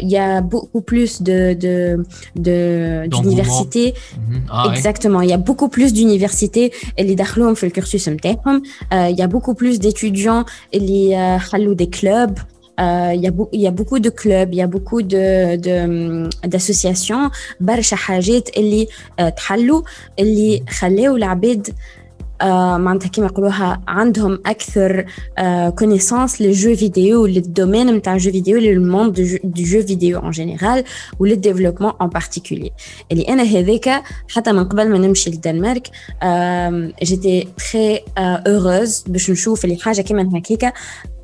il 0.01 0.09
y 0.09 0.17
a 0.17 0.41
beaucoup 0.41 0.81
plus 0.81 1.21
de, 1.21 1.53
d'universités. 2.35 3.93
Exactement. 4.71 5.21
Il 5.21 5.29
y 5.29 5.33
a 5.33 5.37
beaucoup 5.37 5.69
plus 5.69 5.93
d'universités. 5.93 6.71
Et 6.97 7.03
les 7.03 7.15
Darlom 7.15 7.55
fait 7.55 7.67
le 7.67 7.71
cursus 7.71 8.07
Il 8.07 9.15
y 9.17 9.21
a 9.21 9.27
beaucoup 9.27 9.53
plus 9.55 9.79
d'étudiants. 9.79 10.45
Et 10.71 10.79
les 10.79 11.37
Trallo 11.39 11.73
des 11.75 11.89
clubs. 11.89 12.37
Il 12.79 13.21
y 13.25 13.27
a 13.27 13.31
beau- 13.31 13.49
il 13.53 13.61
y 13.61 13.67
a 13.67 13.71
beaucoup 13.71 13.99
de 13.99 14.09
clubs 14.21 14.49
il 14.53 14.57
y 14.57 14.61
a 14.61 14.67
beaucoup 14.75 15.01
de 15.13 15.25
de 15.65 15.75
d'associations. 16.47 17.31
برشا 17.59 17.95
حاجات 17.95 18.49
اللي 18.57 18.87
euh, 19.21 19.29
تحلوا 19.29 19.81
اللي 20.19 20.63
خلاو 20.69 21.15
العباد 21.15 21.69
آه، 22.41 22.77
معناتها 22.77 23.07
كيما 23.07 23.27
يقولوها 23.27 23.81
عندهم 23.87 24.39
أكثر 24.45 25.05
connaissances 25.75 26.41
لل 26.41 26.53
jeux 26.53 26.75
vidéo 26.75 27.25
لل 27.25 27.39
domaine 27.39 27.87
نتاع 27.87 28.13
ال 28.13 28.17
jeux 28.17 28.31
vidéo 28.31 28.57
لل 28.57 28.81
monde 28.81 29.39
de 29.43 29.63
jeux 29.63 29.81
vidéo 29.81 30.19
en 30.19 30.29
général 30.31 30.83
ولل 31.19 31.33
développement 31.33 31.91
en 32.01 32.07
particulier 32.07 32.71
اللي 33.11 33.23
أنا 33.29 33.43
هذاك 33.43 34.03
حتى 34.29 34.51
من 34.51 34.63
قبل 34.63 34.89
ما 34.89 34.97
نمشي 34.97 35.29
للدنمارك 35.29 35.87
j'étais 37.03 37.47
très 37.71 37.99
heureuse 38.17 39.03
باش 39.07 39.29
نشوف 39.29 39.65
اللي 39.65 39.77
حاجة 39.77 40.01
كيما 40.01 40.29
هكاك 40.37 40.73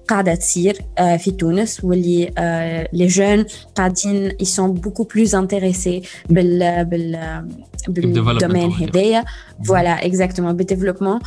قاعدة 0.07 0.35
تصير 0.35 0.77
آه، 0.97 1.17
في 1.17 1.31
تونس 1.31 1.83
واللي 1.83 2.31
آه، 2.37 2.87
les 2.93 3.07
jeunes 3.07 3.45
قاعدين 3.75 4.31
ils 4.31 4.47
sont 4.47 4.73
beaucoup 4.85 5.05
plus 5.05 5.33
intéressés 5.33 6.07
بال 6.29 6.85
بال 6.85 7.45
بال 7.87 8.04
domaine. 8.04 8.71
هذايا 8.71 9.25
voilà 9.67 10.05
exactement 10.05 10.57
بال 10.57 10.65
développement 10.65 11.19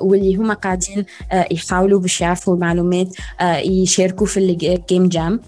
واللي 0.00 0.36
هما 0.36 0.54
قاعدين 0.54 1.04
آه، 1.32 1.46
يحاولوا 1.50 2.00
باش 2.00 2.20
يعرفوا 2.20 2.54
المعلومات 2.54 3.08
آه، 3.40 3.56
يشاركوا 3.56 4.26
في 4.26 4.40
ال 4.40 4.54
game 4.54 5.08
jam 5.08 5.40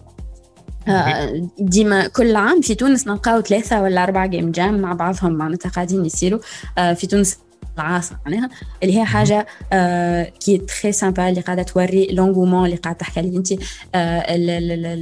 آه، 0.88 1.48
ديما 1.58 2.06
كل 2.06 2.36
عام 2.36 2.60
في 2.60 2.74
تونس 2.74 3.06
نلقاو 3.06 3.40
ثلاثة 3.40 3.82
ولا 3.82 4.02
أربعة 4.02 4.26
game 4.26 4.50
jam 4.50 4.80
مع 4.80 4.92
بعضهم 4.92 5.32
معناتها 5.32 5.70
قاعدين 5.70 6.04
يصيروا 6.04 6.40
آه، 6.78 6.92
في 6.92 7.06
تونس 7.06 7.38
العاصمة 7.78 8.18
معناها 8.26 8.50
اللي 8.82 8.98
هي 8.98 9.04
حاجة 9.04 9.46
آه، 9.72 10.22
qui 10.40 10.58
est 10.58 10.73
très 10.73 10.92
sympa 10.92 11.28
اللي 11.28 11.40
قاعدة 11.40 11.62
توري 11.62 12.06
لونغومون 12.06 12.64
اللي 12.64 12.76
قاعدة 12.76 12.98
تحكي 12.98 13.20
عليه 13.20 13.38
أنت 13.38 13.52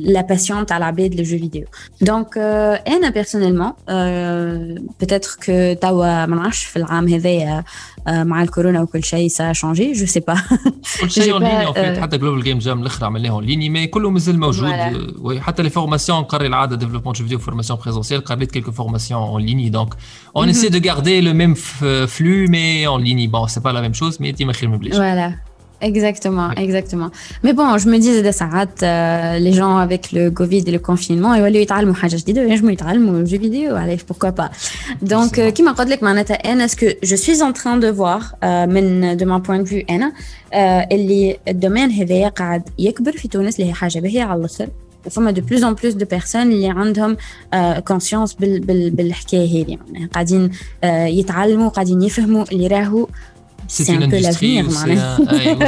la 0.09 0.21
passion 0.21 0.67
تاع 0.67 0.77
العباد 0.77 1.15
le 1.15 1.23
jeu 1.23 1.39
vidéo 1.39 1.65
donc 2.01 2.39
أنا 2.89 3.11
personnellement 3.11 3.73
peut-être 5.01 5.37
que 5.47 5.73
توا 5.81 6.27
ما 6.27 6.37
نعرفش 6.37 6.65
في 6.65 6.77
العام 6.77 7.09
هذايا 7.09 7.65
آه، 8.09 8.23
مع 8.25 8.43
الكورونا 8.43 8.81
وكل 8.83 9.05
شيء 9.05 9.29
ça 9.29 9.53
a 9.53 9.59
changé 9.59 9.93
je 9.93 10.07
sais 10.07 10.21
pas 10.21 10.37
كل 11.01 11.11
شيء 11.11 11.25
J'ai 11.25 11.33
en 11.33 11.43
ligne 11.43 11.65
pas, 11.65 11.67
en 11.67 11.73
fait 11.75 11.99
euh, 11.99 12.01
حتى 12.01 12.19
Global 12.19 12.43
Game 12.45 12.59
Jam 12.59 12.81
الآخر 12.81 13.05
عملناه 13.07 13.31
en 13.31 13.45
ligne 13.45 13.71
mais 13.71 13.87
كله 13.87 14.11
مازال 14.11 14.41
موجود. 14.41 14.71
Voilà. 14.71 14.97
euh, 14.97 15.21
وحتى 15.21 15.63
les 15.63 15.71
formations 15.71 16.23
قري 16.23 16.47
العادة 16.47 16.77
développement 16.77 17.15
jeux 17.15 17.25
vidéo 17.25 17.39
formation 17.39 17.79
présentielle 17.83 18.25
قريت 18.25 18.51
quelques 18.51 18.73
formations 18.73 19.23
en 19.23 19.43
ligne 19.43 19.69
donc 19.69 19.95
on 20.37 20.49
essaie 20.49 20.69
de 20.69 20.91
garder 20.91 21.21
le 21.21 21.33
même 21.33 21.55
flow 21.55 22.47
mais 22.49 22.87
en 22.87 23.03
ligne 23.03 23.27
bon 23.27 23.49
c'est 23.49 23.61
pas 23.61 23.69
la 23.69 23.81
même 23.81 23.93
chose 23.93 24.21
mais 24.21 24.33
ديما 24.33 24.53
خير 24.53 24.69
من 24.69 24.79
بلاش 24.79 24.97
Voilà. 24.97 25.52
Exactement, 25.91 26.49
exactement. 26.65 27.11
Mais 27.45 27.53
bon, 27.59 27.77
je 27.83 27.89
me 27.89 27.99
disais 27.99 28.23
de 28.23 28.31
ساعات 28.31 28.83
euh, 28.83 29.39
les 29.39 29.53
gens 29.53 29.77
avec 29.87 30.13
le 30.13 30.31
Covid 30.31 30.63
et 30.67 30.71
le 30.71 30.79
confinement 30.79 31.35
يولوا 31.35 31.61
يتعلموا 31.61 31.95
حاجة 31.95 32.17
جديدة 32.17 32.41
وينجموا 32.43 32.71
يتعلموا 32.71 33.25
jeux 33.25 33.39
vidéo 33.41 33.75
علاش 33.75 34.01
pourquoi 34.03 34.33
pas. 34.33 34.51
Donc 35.03 35.37
Forcément. 35.37 35.49
euh, 35.49 35.51
كيما 35.51 35.73
قلت 35.73 35.89
لك 35.89 36.03
معناتها 36.03 36.35
أنا 36.35 36.67
ce 36.67 36.77
que 36.77 37.07
je 37.07 37.15
suis 37.17 37.43
en 37.43 37.53
train 37.53 37.77
de 37.77 37.89
voir 37.91 38.35
euh, 38.45 38.67
من 38.67 39.17
de 39.17 39.25
mon 39.25 39.41
point 39.41 39.59
de 39.59 39.69
vue 39.69 39.85
أنا 39.91 40.13
euh, 40.53 40.57
اللي 40.93 41.37
ال 41.49 41.54
domaine 41.54 41.91
هذايا 41.91 42.29
قاعد 42.29 42.63
يكبر 42.79 43.13
في 43.13 43.29
تونس 43.29 43.57
اللي 43.61 43.69
هي 43.71 43.75
حاجة 43.75 43.99
باهية 44.01 44.23
على 44.23 44.41
الآخر 44.41 44.69
وفما 45.07 45.31
de 45.31 45.43
plus 45.43 45.65
en 45.65 45.75
plus 45.75 45.95
de 45.95 46.07
personnes 46.07 46.43
اللي 46.43 46.69
عندهم 46.69 47.17
conscience 47.87 48.35
بال 48.35 48.61
بال 48.61 48.91
بالحكايه 48.91 49.65
هذه 49.65 49.79
معناها 49.87 50.09
قاعدين 50.09 50.51
آه، 50.85 51.07
يتعلموا 51.07 51.69
قاعدين 51.69 52.03
يفهموا 52.03 52.45
اللي 52.53 52.67
راهو 52.67 53.09
C'est 53.73 53.85
une 53.85 54.03
industry. 54.03 54.71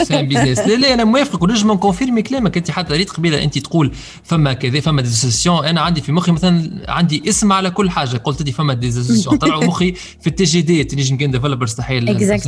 C'est 0.04 0.20
un 0.20 0.28
business 0.28 0.58
لا 0.58 0.74
لا 0.74 0.94
أنا 0.94 1.04
موافقك 1.04 1.42
ونجم 1.42 1.72
ن 1.72 1.78
confirme 1.78 2.22
كلامك 2.22 2.56
انت 2.56 2.70
حتى 2.70 2.94
ريت 2.94 3.10
قبيلة 3.10 3.44
أنت 3.44 3.58
تقول 3.58 3.92
فما 4.22 4.52
كذا 4.52 4.80
فما 4.80 5.02
des 5.02 5.15
associations 5.15 5.64
أنا 5.64 5.80
عندي 5.80 6.00
في 6.00 6.12
مخي 6.12 6.32
مثلا 6.32 6.84
عندي 6.88 7.22
اسم 7.28 7.52
على 7.52 7.70
كل 7.70 7.90
حاجة. 7.90 8.16
قلت 8.16 8.42
لي 8.42 8.52
فما 8.52 8.74
des 8.74 8.87
associations 8.87 9.36
طلعوا 9.36 9.64
مخي 9.70 9.92
في 10.20 10.26
ال 10.26 10.44
TGD 10.44 10.84
Tunisian 10.84 11.16
Game 11.16 11.30
Developers 11.30 11.74
تحيه. 11.74 12.00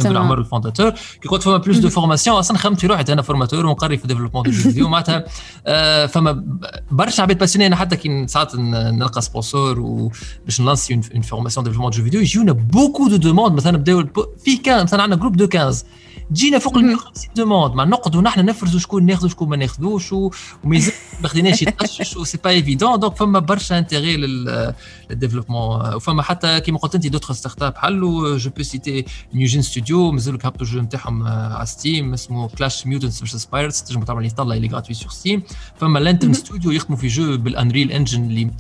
عمر 0.07 0.38
ال 0.38 0.43
fondateur. 0.43 0.90
كي 0.90 1.29
قلت 1.29 1.42
فما 1.42 1.57
plus 1.57 1.79
de 1.79 1.88
formations 1.88 2.37
أصلا 2.37 2.59
خممت 2.59 2.81
في 2.81 2.87
روحي. 2.87 3.05
أنا 3.09 3.23
formateur 3.22 3.66
ونقري 3.66 3.99
في 3.99 4.07
développement 4.07 4.44
de 4.44 4.50
vidéo 4.52 4.88
معناتها 4.88 5.25
آه، 5.66 6.07
فما 6.07 6.45
برشا 6.90 7.23
عباد 7.23 7.38
passionnés 7.38 7.66
أنا 7.66 7.77
حتى 7.77 7.97
كي 7.97 8.27
ساعات 8.27 8.55
نلقى 8.57 9.23
sponsor 9.22 9.81
وباش 9.81 10.61
ن 10.61 10.67
lance 10.67 11.00
une 11.14 11.22
formation 11.22 11.64
développement 11.64 11.90
de 11.90 12.02
vidéo 12.02 12.20
يجيونا 12.21 12.53
beaucoup 12.52 13.09
de 13.09 13.16
demandes 13.16 13.55
مثلا 13.55 13.77
بداو 13.79 14.05
في 14.45 14.57
كان 14.57 14.83
مثلا 14.83 15.03
عندنا 15.03 15.21
groupe 15.20 15.37
de 15.37 15.45
15 15.52 15.85
جينا 16.32 16.59
فوق 16.59 16.76
ال 16.78 16.85
150 16.85 17.35
demandes 17.37 17.74
ما 17.74 17.85
نقعدوا 17.85 18.22
نحن 18.22 18.44
نفرزوا 18.44 18.80
شكون 18.80 19.06
ناخذوا 19.06 19.30
شكون 19.30 19.48
ما 19.48 19.56
ناخذوش 19.56 20.12
وما 20.12 20.80
خديناش 21.24 21.62
يتقشش 21.62 22.16
و 22.16 22.20
c'est 22.20 22.38
pas 22.44 22.50
évident 22.50 23.00
donc 23.00 23.16
فما 23.16 23.38
برشا 23.38 23.78
intérêt 23.79 24.16
لل 24.16 24.40
développement 24.40 25.94
وفما 25.94 26.22
حتى 26.22 26.61
كيما 26.61 26.78
قلت 26.78 26.94
انت 26.94 27.06
d'autres 27.07 27.35
startups 27.35 27.76
حلوا 27.76 28.38
je 28.38 28.50
peux 28.50 28.62
citer 28.62 29.05
Newgen 29.35 29.62
Studio 29.62 30.12
مازالوا 30.12 30.38
كهبطوا 30.38 30.66
ال 30.66 30.70
jeu 30.70 30.81
نتاعهم 30.80 31.22
على 31.28 31.66
Steam 31.66 32.12
اسمه 32.12 32.48
Clash 32.48 32.87
Mutants 32.87 33.18
versus 33.18 33.44
Pirates 33.44 33.85
تنجم 33.85 34.02
تعمل 34.02 34.26
يطلع 34.26 34.54
اللي 34.54 34.68
gratuit 34.68 34.94
sur 34.94 35.11
Steam 35.11 35.42
فما 35.76 35.98
Lantern 35.98 36.33
Studio 36.33 36.70
يخدموا 36.70 36.98
في 36.98 37.09
jeu 37.09 37.37
بال 37.37 37.50
Unreal 37.50 37.92
Engine 37.92 38.24
اللي 38.24 38.50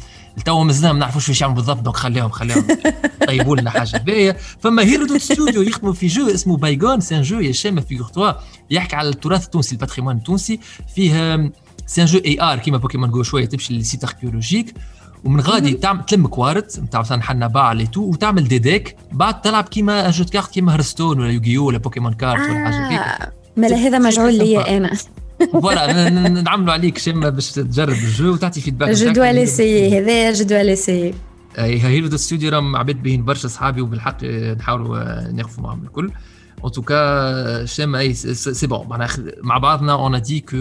تو 0.44 0.64
مازلنا 0.64 0.92
ما 0.92 0.98
نعرفوش 0.98 1.28
واش 1.28 1.40
يعملوا 1.40 1.56
بالضبط 1.56 1.80
دونك 1.80 1.96
خليهم 1.96 2.28
خليهم 2.30 2.66
طيبوا 3.28 3.56
لنا 3.56 3.70
حاجة. 3.70 3.96
باهية. 3.98 4.36
فما 4.60 4.82
Hero 4.82 5.06
dot 5.06 5.20
Studio 5.20 5.62
يخدموا 5.62 5.92
في 5.92 6.06
jeu 6.06 6.28
اسمه 6.28 6.56
بايجون 6.56 7.00
c'est 7.00 7.16
un 7.16 7.22
jeu 7.22 7.40
يا 7.40 7.52
شامه 7.52 7.80
figure-toi 7.80 8.32
يحكي 8.70 8.96
على 8.96 9.08
التراث 9.08 9.44
التونسي 9.44 9.72
ال 9.72 9.76
patrimoine 9.76 10.16
التونسي. 10.16 10.60
فيه 10.94 11.36
c'est 11.86 12.00
un 12.02 12.06
jeu 12.06 12.18
AR 12.18 12.58
كيما 12.58 12.78
Pokémon 12.78 13.10
Go 13.10 13.22
شوية 13.22 13.44
تمشي 13.46 13.74
لل 13.74 13.84
site 13.84 14.04
archéologique 14.04 14.74
ومن 15.24 15.40
غادي 15.40 15.72
تعمل 15.72 16.04
تلم 16.04 16.26
cartes 16.26 16.78
نتاع 16.80 17.00
مثلا 17.00 17.22
حنا 17.22 17.46
باع 17.46 17.72
لي 17.72 17.86
تو 17.86 18.00
وتعمل 18.00 18.48
دي 18.48 18.58
deck 18.58 18.96
بعد 19.12 19.40
تلعب 19.40 19.64
كيما 19.64 20.06
un 20.06 20.10
jeu 20.10 20.24
cartes 20.24 20.50
كيما 20.50 20.74
Hearthstone 20.74 21.20
ولا 21.20 21.30
Yu-Gi-Oh 21.30 21.66
ولا 21.66 21.78
Pokémon 21.78 22.12
cartes 22.12 22.40
ولا 22.40 22.64
حاجة 22.64 23.00
آه، 23.00 23.32
مالا 23.56 23.76
هذا 23.76 23.98
مجعول 23.98 24.38
ليا 24.38 24.76
أنا. 24.76 24.90
voilà 25.52 26.18
نعملوا 26.28 26.72
عليك 26.72 26.98
شمه 26.98 27.28
باش 27.28 27.52
تجرب 27.52 27.88
ال 27.92 28.02
jeu 28.02 28.32
وتعطي 28.32 28.60
feedback 28.60 28.90
je 28.90 29.12
dois 29.12 29.32
l'essayer 29.32 29.98
هذا 29.98 30.32
je 30.32 30.44
dois 30.44 30.62
l'essayer 30.62 31.14
أي 31.58 31.80
Hero 31.82 32.16
Studio 32.16 32.50
راهم 32.50 32.76
عباد 32.76 33.02
باهين 33.02 33.24
برشا 33.24 33.48
صحابي 33.48 33.80
وبالحق 33.80 34.18
آه، 34.24 34.54
نحاولوا 34.54 34.98
آه، 34.98 35.30
ناخذوا 35.32 35.64
معاهم 35.64 35.82
الكل. 35.84 36.10
En 36.64 36.68
tout 36.68 36.82
cas, 36.82 37.64
c'est 37.64 38.66
bon 38.66 38.86
معناها 38.88 39.06
خ- 39.06 39.20
مع 39.42 39.58
بعضنا 39.58 39.92
on 39.92 40.22
dit 40.22 40.40
que 40.40 40.56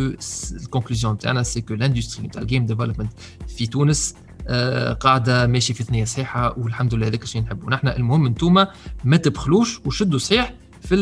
ال 0.61 0.66
conclusion 0.66 1.17
تاعنا 1.17 1.43
c'est 1.43 1.61
que 1.61 1.73
ال 1.73 1.79
industry 1.79 2.27
تاع 2.27 2.41
ال 2.41 2.46
game 2.46 2.65
development 2.65 3.11
في 3.57 3.67
تونس 3.67 4.15
آه، 4.47 4.93
قاعدة 4.93 5.47
ماشي 5.47 5.73
في 5.73 5.83
ثنية 5.83 6.05
صحيحة 6.05 6.53
والحمد 6.59 6.93
لله 6.93 7.07
هذاك 7.07 7.23
الشيء 7.23 7.41
نحبه. 7.41 7.69
نحن 7.69 7.87
المهم 7.87 8.25
انتوما 8.25 8.67
ما 9.03 9.17
تبخلوش 9.17 9.79
وشدوا 9.85 10.19
صحيح 10.19 10.53
في 10.81 10.95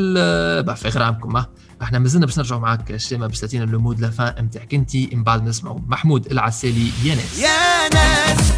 في 0.75 0.89
غرامكم 0.89 1.43
إحنا 1.84 2.00
مازلنا 2.00 2.26
باش 2.26 2.38
نرجعوا 2.38 2.62
معاك 2.62 2.98
شيما 2.98 3.28
باش 3.28 3.39
تعطينا 3.39 3.63
le 3.63 3.79
mot 3.79 3.91
de 3.91 3.99
la 3.99 4.10
fin 4.10 4.45
نتاعك 4.46 4.74
انت 4.74 4.96
من 4.96 5.24
بعد 5.24 5.43
نسمعوا 5.43 5.80
محمود 5.88 6.26
العسالي 6.32 6.91
يا 7.04 7.15
ناس. 7.15 7.39
يا 7.39 7.89
ناس 7.93 8.54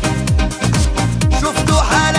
شفتوا 1.41 1.81
حلاوته 1.81 2.14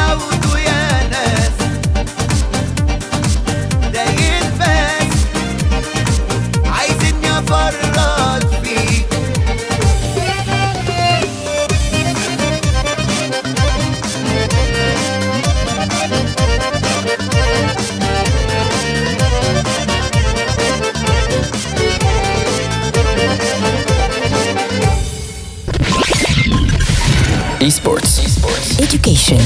Education. 29.01 29.43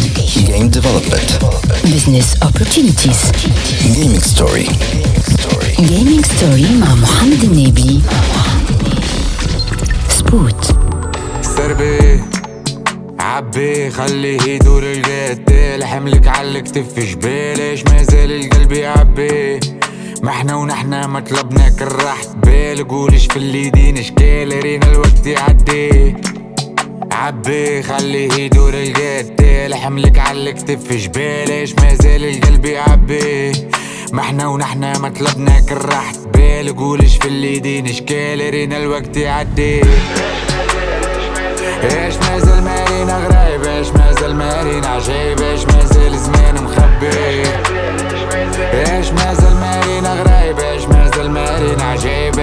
Game 0.46 0.68
development. 0.70 1.28
Business 1.82 2.28
opportunities. 2.48 3.20
Gaming 3.82 4.22
story. 4.32 4.66
Gaming 5.90 6.22
story 6.34 6.66
مع 6.80 6.94
محمد 6.94 7.42
النبي. 7.44 8.00
سبوت. 10.08 10.76
سربي 11.42 12.20
عبي 13.20 13.90
خليه 13.90 14.42
يدور 14.42 14.82
الجد 14.82 15.44
الحملك 15.50 16.28
على 16.28 16.48
الكتف 16.48 16.98
جبالش 16.98 17.82
ما 17.84 18.02
زال 18.02 18.32
القلب 18.32 18.72
يعبي 18.72 19.60
ما 20.22 20.30
إحنا 20.30 20.54
ونحنا 20.56 21.06
ما 21.06 21.20
طلبنا 21.20 21.68
كل 21.68 21.84
راحة 21.84 22.34
بال 22.44 22.88
قولش 22.88 23.26
في 23.26 23.36
اليدين 23.36 23.98
اشكال 23.98 24.62
رينا 24.62 24.86
الوقت 24.92 25.26
يعدي 25.26 26.16
عبي 27.20 27.82
خليه 27.82 28.32
يدور 28.32 28.74
الجد 28.74 29.40
حملك 29.74 30.18
على 30.18 30.50
الكتف 30.50 30.92
جبالش 30.92 31.72
ما 31.72 31.94
زال 31.94 32.24
القلب 32.24 32.64
يعبي. 32.64 33.52
ما 34.12 34.20
إحنا 34.20 34.46
ونحنا 34.48 34.98
ما 34.98 35.08
طلبنا 35.08 35.60
كل 35.68 35.74
راحة 35.74 36.12
بال 36.34 36.76
قولش 36.76 37.16
في 37.16 37.28
اليدين 37.28 37.86
اشكال 37.86 38.50
رينا 38.50 38.76
الوقت 38.76 39.16
يعدي. 39.16 39.80
إيش 41.84 42.14
مازال 42.30 42.64
مارينا 42.64 43.26
غرايب 43.26 43.64
إيش 43.64 43.88
مازال 43.88 44.36
مارينا 44.36 44.86
عجيب 44.86 45.40
إيش 45.42 45.64
مازال 45.64 46.18
زمان 46.18 46.54
مخبي. 46.64 47.42
إيش 48.72 49.10
مازال 49.10 49.56
مارينا 49.60 50.14
غرايب 50.14 50.58
إيش 50.58 50.82
مازال 50.84 51.30
مارينا 51.30 51.82
عجيب 51.84 52.38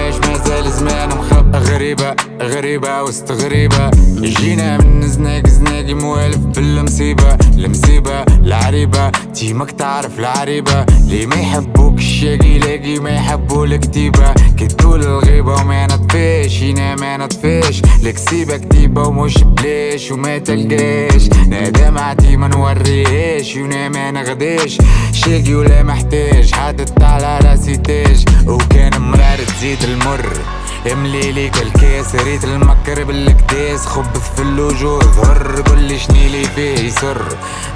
مازال 0.58 0.72
زمان 0.72 1.08
مخبي 1.08 1.58
غريبة 1.58 2.14
غريبة 2.42 3.02
وسط 3.02 3.32
غريبة. 3.32 3.90
جينا 4.20 4.78
من 4.78 5.08
زناق 5.08 5.46
زناقي 5.46 5.94
موالف 5.94 6.36
بالمصيبة 6.36 7.34
المصيبة. 7.56 8.24
العريبة 8.48 9.10
تيمك 9.10 9.70
تعرف 9.70 10.18
العريبة. 10.18 10.86
لي 11.06 11.26
ما 11.26 11.36
يحبوك 11.36 11.98
الشاقي 11.98 12.48
يلاقي 12.48 12.98
ما 12.98 13.10
يحبوا 13.10 13.66
الكتيبة. 13.66 14.32
كي 14.58 14.66
تقول 14.66 15.02
الغيبة 15.02 15.54
وما 15.54 15.86
نطفيش 15.86 16.62
هنا 16.62 16.94
ما 16.94 17.16
نطفيش. 17.16 17.82
الكسيبة 18.02 18.56
كتيبة 18.56 19.02
ومش 19.02 19.44
بليش 19.44 20.10
وما 20.12 20.38
تلقاش. 20.38 21.28
نادم 21.48 21.98
عتي 21.98 22.36
ما 22.36 22.48
نوريش 22.48 23.56
ونا 23.56 23.88
ما 23.88 24.10
نغديش. 24.10 24.78
شاقي 25.12 25.54
ولا 25.54 25.82
محتاج 25.82 26.50
حاطط 26.52 27.02
على 27.02 27.38
راسي 27.44 27.76
تاج. 27.76 28.24
وكان 28.46 29.00
مرار 29.00 29.38
تزيد 29.38 29.82
المر. 29.82 30.26
املي 30.92 31.32
ليك 31.32 31.62
الكاس 31.62 32.14
ريت 32.14 32.44
المكر 32.44 33.04
بالكداس 33.04 33.86
خبث 33.86 34.34
في 34.36 34.42
اللوجو 34.42 35.00
ظهر 35.00 35.62
قولي 35.62 35.98
شنيلي 35.98 36.44
فيه 36.44 36.78
يسر. 36.78 37.22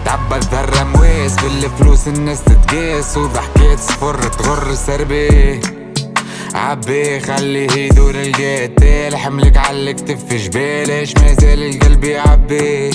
تعبى 0.05 0.37
الذرة 0.37 0.85
مواس 0.85 1.37
بالفلوس 1.37 2.09
الناس 2.09 2.43
تتقاس 2.45 3.17
وضحكات 3.17 3.79
صفر 3.79 4.23
تغر 4.23 4.75
سربي. 4.75 5.61
عبي 6.55 7.21
خليه 7.21 7.73
يدور 7.73 8.15
القتال 8.15 9.17
حملك 9.17 9.57
على 9.57 9.91
الكتف 9.91 10.35
جبالش 10.35 11.15
مازال 11.17 11.63
القلب 11.63 12.05
يعبي؟ 12.05 12.91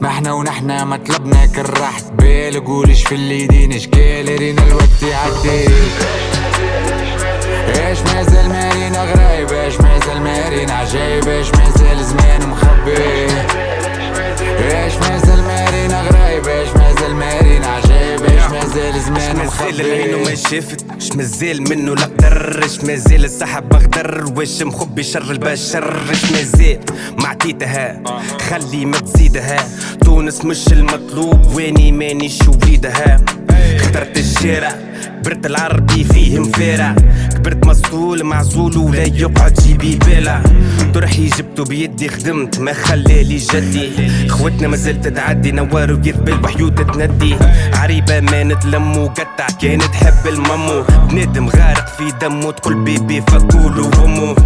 ما 0.00 0.08
إحنا 0.08 0.32
ونحنا 0.32 0.84
ما 0.84 0.96
طلبنا 0.96 1.46
كل 1.46 1.80
راحة 1.80 2.02
بال 2.18 2.64
قولش 2.64 3.02
في 3.02 3.14
اليدين 3.14 3.72
اشكال 3.72 4.38
رينا 4.38 4.62
الوقت 4.62 5.02
يعدي. 5.02 5.68
إيش 7.68 7.98
مازال 8.00 8.48
مارينا 8.48 9.04
غرايب 9.04 9.52
إيش 9.52 9.80
مازال 9.80 10.20
مارينا 10.22 10.72
عجايب 10.72 11.28
إيش 11.28 11.46
مازال 11.50 12.04
زمان 12.04 12.48
مخبي 12.48 12.96
إيش 14.74 14.94
مازال 14.94 15.42
مارينا 15.42 16.02
غرايب 16.02 16.46
إيش 16.48 16.68
مازال 16.76 17.14
مارينا 17.14 17.66
عجايب 17.66 18.20
إيش 18.22 18.42
مازال 18.52 19.00
زمان 19.00 19.36
مازال 19.36 19.80
العين 19.80 20.14
وما 20.14 20.22
مخبي 20.22 20.36
شافت 20.36 20.84
اش 20.96 21.12
مازال 21.16 21.62
منه 21.62 21.94
لا 21.94 22.04
قدر 22.04 22.64
اش 22.64 22.80
مازال 22.84 23.24
السحب 23.24 23.68
بغدر 23.68 24.32
واش 24.36 24.62
مخبي 24.62 25.02
شر 25.02 25.30
البشر 25.30 26.00
اش 26.12 26.32
مازال 26.32 26.78
معطيتها 27.18 28.02
خلي 28.50 28.84
ما 28.84 28.98
تزيدها 28.98 29.56
تونس 30.04 30.44
مش 30.44 30.66
المطلوب 30.72 31.54
واني 31.54 31.92
مانيش 31.92 32.38
وليدها 32.48 33.16
اخترت 33.76 34.18
الشارع 34.18 34.72
برد 35.24 35.46
العربي 35.46 36.04
فيه 36.04 36.38
مفارع 36.38 36.94
كبرت 37.38 37.66
مسطول 37.66 38.24
معزول 38.24 38.76
ولا 38.76 39.02
يقعد 39.02 39.54
جيبي 39.54 39.98
بلا 40.06 40.42
طرحي 40.94 41.26
جبته 41.26 41.64
بيدي 41.64 42.08
خدمت 42.08 42.58
ما 42.60 42.72
خلالي 42.72 43.36
جدي. 43.36 43.90
خوتنا 44.28 44.68
مازلت 44.68 45.08
تعدي 45.08 45.52
نوار 45.52 45.92
ويذبل 45.92 46.36
بحيوت 46.38 46.80
تندي 46.80 47.36
عريبة 47.74 48.20
ما 48.20 48.42
نتلم 48.42 48.96
وقطع 48.96 49.46
كانت 49.62 49.84
تحب 49.84 50.26
المامو 50.26 50.84
بنادم 51.10 51.48
غارق 51.48 51.88
في 51.88 52.12
دمه 52.20 52.50
تقول 52.50 52.74
بيبي 52.74 53.20
فكول 53.20 53.80
وامه 53.80 54.36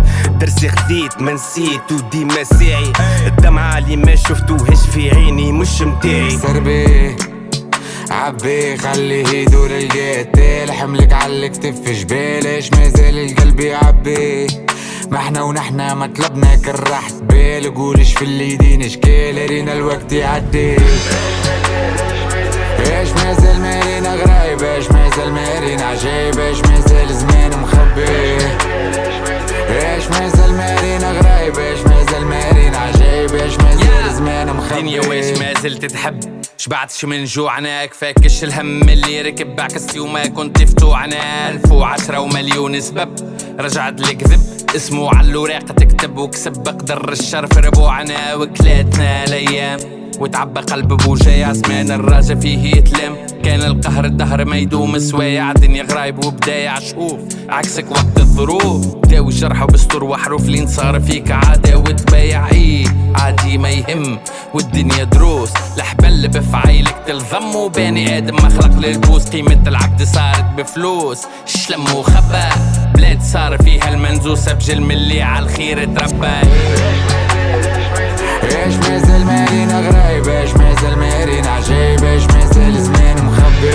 درسي 0.41 0.69
خذيت 0.69 1.23
ما 1.23 1.33
نسيت 1.33 1.93
وديما 1.93 2.45
ساعي. 2.45 2.93
الدمعة 3.27 3.79
اللي 3.79 3.97
ما 3.97 4.15
شفتوهاش 4.15 4.87
في 4.95 5.11
عيني 5.11 5.53
مش 5.53 5.83
متاعي. 5.83 6.39
عبي 8.13 8.77
خلي 8.77 9.27
هيدو 9.27 9.67
للقتال 9.67 10.73
حملك 10.73 11.13
على 11.13 11.47
الكتف 11.47 11.91
جبالش 11.91 12.71
مازال 12.71 13.19
القلب 13.19 13.61
يعبي؟ 13.61 14.47
ما 15.11 15.19
إحنا 15.19 15.43
ونحنا 15.43 15.95
مطلبنا 15.95 16.57
كرحت 16.57 17.15
بال. 17.23 17.75
قولش 17.75 18.13
في 18.13 18.25
اليدين 18.25 18.83
اشكال 18.83 19.51
رينا 19.51 19.73
الوقت 19.73 20.13
يعدي. 20.13 20.77
إيش 22.79 23.09
مازال 23.25 23.61
مارينا 23.61 24.15
غرايب. 24.15 24.63
إيش 24.63 24.91
مازال 24.91 25.33
مارينا 25.33 25.85
عجيب. 25.85 26.39
إيش 26.41 26.59
مازال 26.61 27.15
زمان 27.15 27.51
مخبي. 27.61 28.37
إيش 29.71 30.05
مازال 30.11 30.55
مارينا 30.55 31.13
غرايب. 31.13 31.59
إيش 31.59 31.81
مازال 31.81 32.25
مارينا 32.25 32.79
عجيب. 32.79 33.35
إيش 33.35 33.59
مازال 33.59 34.15
زمان 34.15 34.57
مخبي. 34.57 34.81
دنيا 34.81 35.01
واش 35.01 35.39
ما 35.39 35.61
زلت 35.63 35.85
تحب. 35.85 36.43
شبعتش 36.63 37.05
من 37.05 37.25
جوعنا 37.25 37.87
كفاكش 37.87 38.45
الهم 38.45 38.89
اللي 38.89 39.23
ركب 39.23 39.57
بعكس 39.57 39.97
وما 39.97 40.27
كنت 40.27 40.63
فتوعنا 40.63 41.49
ألف 41.49 41.73
وعشرة 41.73 42.21
ومليون 42.21 42.81
سبب. 42.81 43.15
رجعت 43.61 44.01
الكذب 44.01 44.62
اسمه 44.77 45.15
على 45.15 45.31
الوراق 45.31 45.73
تكتب 45.73 46.17
وكسب 46.19 46.69
قدر 46.69 47.13
الشر 47.13 47.47
في 47.47 47.61
ربوعنا 47.61 48.35
وكلاتنا 48.35 49.25
الأيام. 49.25 49.79
وتعبى 50.19 50.61
قلب 50.61 50.89
بوجاي 50.89 51.45
عزمان 51.45 51.91
الراجة 51.91 52.35
فيه 52.35 52.77
يتلم. 52.77 53.17
كان 53.45 53.61
القهر 53.63 54.05
الدهر 54.05 54.45
ما 54.45 54.57
يدوم 54.57 54.99
سوايع 54.99 55.51
الدنيا 55.51 55.83
غرايب 55.83 56.25
وبدايع 56.25 56.79
شوف 56.81 57.21
عكسك 57.49 57.91
وقت 57.91 58.19
الظروف 58.19 58.87
داوي 58.97 59.33
جرح 59.33 59.63
وبستر 59.63 60.05
وحروف 60.05 60.47
لين 60.47 60.67
صار 60.67 61.01
فيك 61.01 61.31
عادة 61.31 61.79
وتبايع. 61.79 62.49
إيه 62.49 62.87
عادي 63.15 63.59
ما 63.59 63.71
يهم 63.71 64.19
والدنيا 64.55 65.05
دروس. 65.05 65.51
الحبل 65.77 66.29
بفعايلك 66.29 66.97
تلظم 67.07 67.57
وباني 67.57 68.19
آدم 68.19 68.37
مخلق 68.37 68.79
للبوس. 68.79 69.29
قيمة 69.29 69.63
العبد 69.67 70.03
صارت 70.03 70.45
بفلوس 70.57 71.23
شلم 71.47 71.85
وخبى 71.97 72.49
بلاد 73.03 73.23
صار 73.23 73.59
فيها 73.63 73.89
المنزوسة 73.95 74.53
بجل 74.53 74.81
من 74.81 74.91
اللي 74.91 75.23
على 75.23 75.45
الخير 75.45 75.85
تربى. 75.85 76.27
إيش 78.45 78.75
مازال 78.75 79.25
مارينا 79.25 79.81
غرايب 79.81 80.29
إيش 80.29 80.51
مازال 80.55 80.99
مارينا 80.99 81.49
عجيب 81.49 82.05
إيش 82.05 82.23
مازال 82.25 82.83
زمان 82.83 83.25
مخبي. 83.25 83.73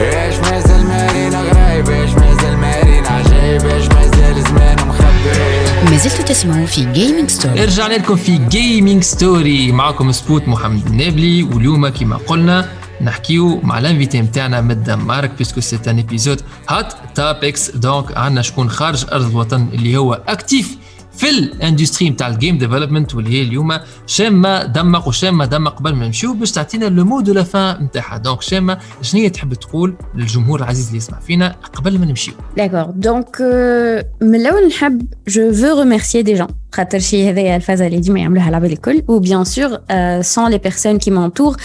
إيش 0.00 0.34
مازال 0.36 0.86
مارينا 0.86 1.42
غرايب 1.42 1.88
إيش 1.88 2.10
مازال 2.10 2.56
مارينا 2.56 3.08
عجيب 3.08 3.66
إيش 3.66 3.86
مازال 3.88 4.42
زمان 4.42 4.76
مخبي. 4.88 5.90
ما 5.90 5.96
زلتوا 5.96 6.24
تسمعوا 6.24 6.66
في 6.66 6.92
Gaming 6.92 7.30
Story 7.30 7.64
رجعنا 7.64 7.94
لكم 7.94 8.16
في 8.16 8.38
Gaming 8.38 9.02
Story 9.02 9.72
معكم 9.72 10.12
سبوت 10.12 10.48
محمد 10.48 10.86
النابلي 10.86 11.42
واليوم 11.42 11.88
كما 11.88 12.16
قلنا 12.16 12.68
نحكيو 13.00 13.60
مع 13.60 13.78
ال 13.78 13.83
invitée 13.83 14.20
نتاعنا 14.20 14.60
من 14.60 14.70
الدنمارك 14.70 15.30
parce 15.38 15.52
que 15.52 15.60
c'est 15.60 15.78
un 15.86 15.96
épisode 15.96 16.40
Hot 16.68 16.94
Topics 17.14 17.70
donc 17.70 18.16
عندنا 18.18 18.42
شكون 18.42 18.70
خارج 18.70 19.06
أرض 19.12 19.30
الوطن 19.30 19.68
اللي 19.72 19.96
هو 19.96 20.22
active 20.28 20.76
في 21.18 21.28
ال 21.30 21.39
industry 21.39 22.10
نتاع 22.10 22.28
ال 22.28 22.34
game 22.34 22.58
development 22.58 23.14
واللي 23.14 23.30
هي 23.30 23.42
اليوم 23.42 23.78
شامة 24.06 24.64
دمق 24.64 25.08
وشامة 25.08 25.44
دمق 25.44 25.78
قبل 25.78 25.94
ما 25.94 26.06
نمشيو 26.06 26.34
باش 26.34 26.52
تعطينا 26.52 26.84
le 26.84 27.04
mot 27.04 27.20
de 27.20 27.32
la 27.32 27.42
fin 27.42 27.84
نتاعها 27.84 28.18
donc 28.18 28.42
شامة 28.42 28.78
شنو 29.02 29.20
هي 29.20 29.30
تحب 29.30 29.54
تقول 29.54 29.94
للجمهور 30.14 30.58
العزيز 30.58 30.86
اللي 30.86 30.96
يسمع 30.96 31.18
فينا 31.20 31.56
قبل 31.74 31.98
ما 31.98 32.06
نمشيو 32.06 32.34
D'accord. 32.34 32.88
Donc, 33.06 33.40
euh, 33.40 34.04
من 34.22 34.34
الأول 34.34 34.68
نحب 34.68 35.02
je 35.28 35.40
veux 35.40 35.72
remercier 35.72 36.22
des 36.22 36.36
gens. 36.36 36.52
خاطر 36.72 36.98
شي 36.98 37.30
هذايا 37.30 37.56
الفازة 37.56 37.86
اللي 37.86 38.00
ديما 38.00 38.20
يعملوها 38.20 38.48
العباد 38.48 38.70
الكل 38.70 39.02
و 39.08 39.22
bien 39.22 39.44
sûr 39.48 39.70
euh, 39.70 40.22
sans 40.22 40.48
les 40.48 40.58
personnes 40.58 40.98
qui 40.98 41.10
m'entourent 41.10 41.56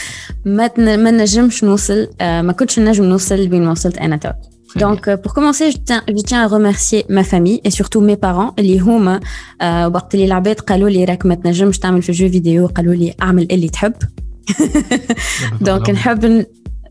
ما 0.45 1.11
نجمش 1.11 1.63
نوصل 1.63 2.07
euh, 2.07 2.21
ما 2.21 2.53
كنتش 2.53 2.79
نجم 2.79 3.03
نوصل 3.03 3.45
لوين 3.45 3.67
وصلت 3.67 3.97
أنا 3.97 4.17
تو. 4.17 4.29
Donc, 4.79 5.07
euh, 5.07 5.17
pour 5.17 5.33
commencer, 5.33 5.71
je 5.71 5.77
tiens, 5.77 6.01
je 6.07 6.21
tiens 6.29 6.41
à 6.45 6.47
remercier 6.47 7.05
ma 7.09 7.23
famille 7.23 7.59
et 7.63 7.69
surtout 7.71 8.01
mes 8.01 8.15
parents 8.17 8.53
اللي 8.59 8.79
هما 8.79 9.19
euh, 9.19 9.65
وقت 9.95 10.13
اللي 10.15 10.25
العباد 10.25 10.59
قالوا 10.59 10.89
لي 10.89 11.05
راك 11.05 11.25
ما 11.25 11.35
تنجمش 11.35 11.79
تعمل 11.79 12.01
في 12.01 12.11
jeux 12.11 12.29
vidéo 12.29 12.67
قالوا 12.67 12.93
لي 12.95 13.13
أعمل 13.21 13.47
اللي 13.51 13.69
تحب. 13.69 13.93
donc 15.61 15.89
نحب 15.89 16.25
ن- 16.25 16.45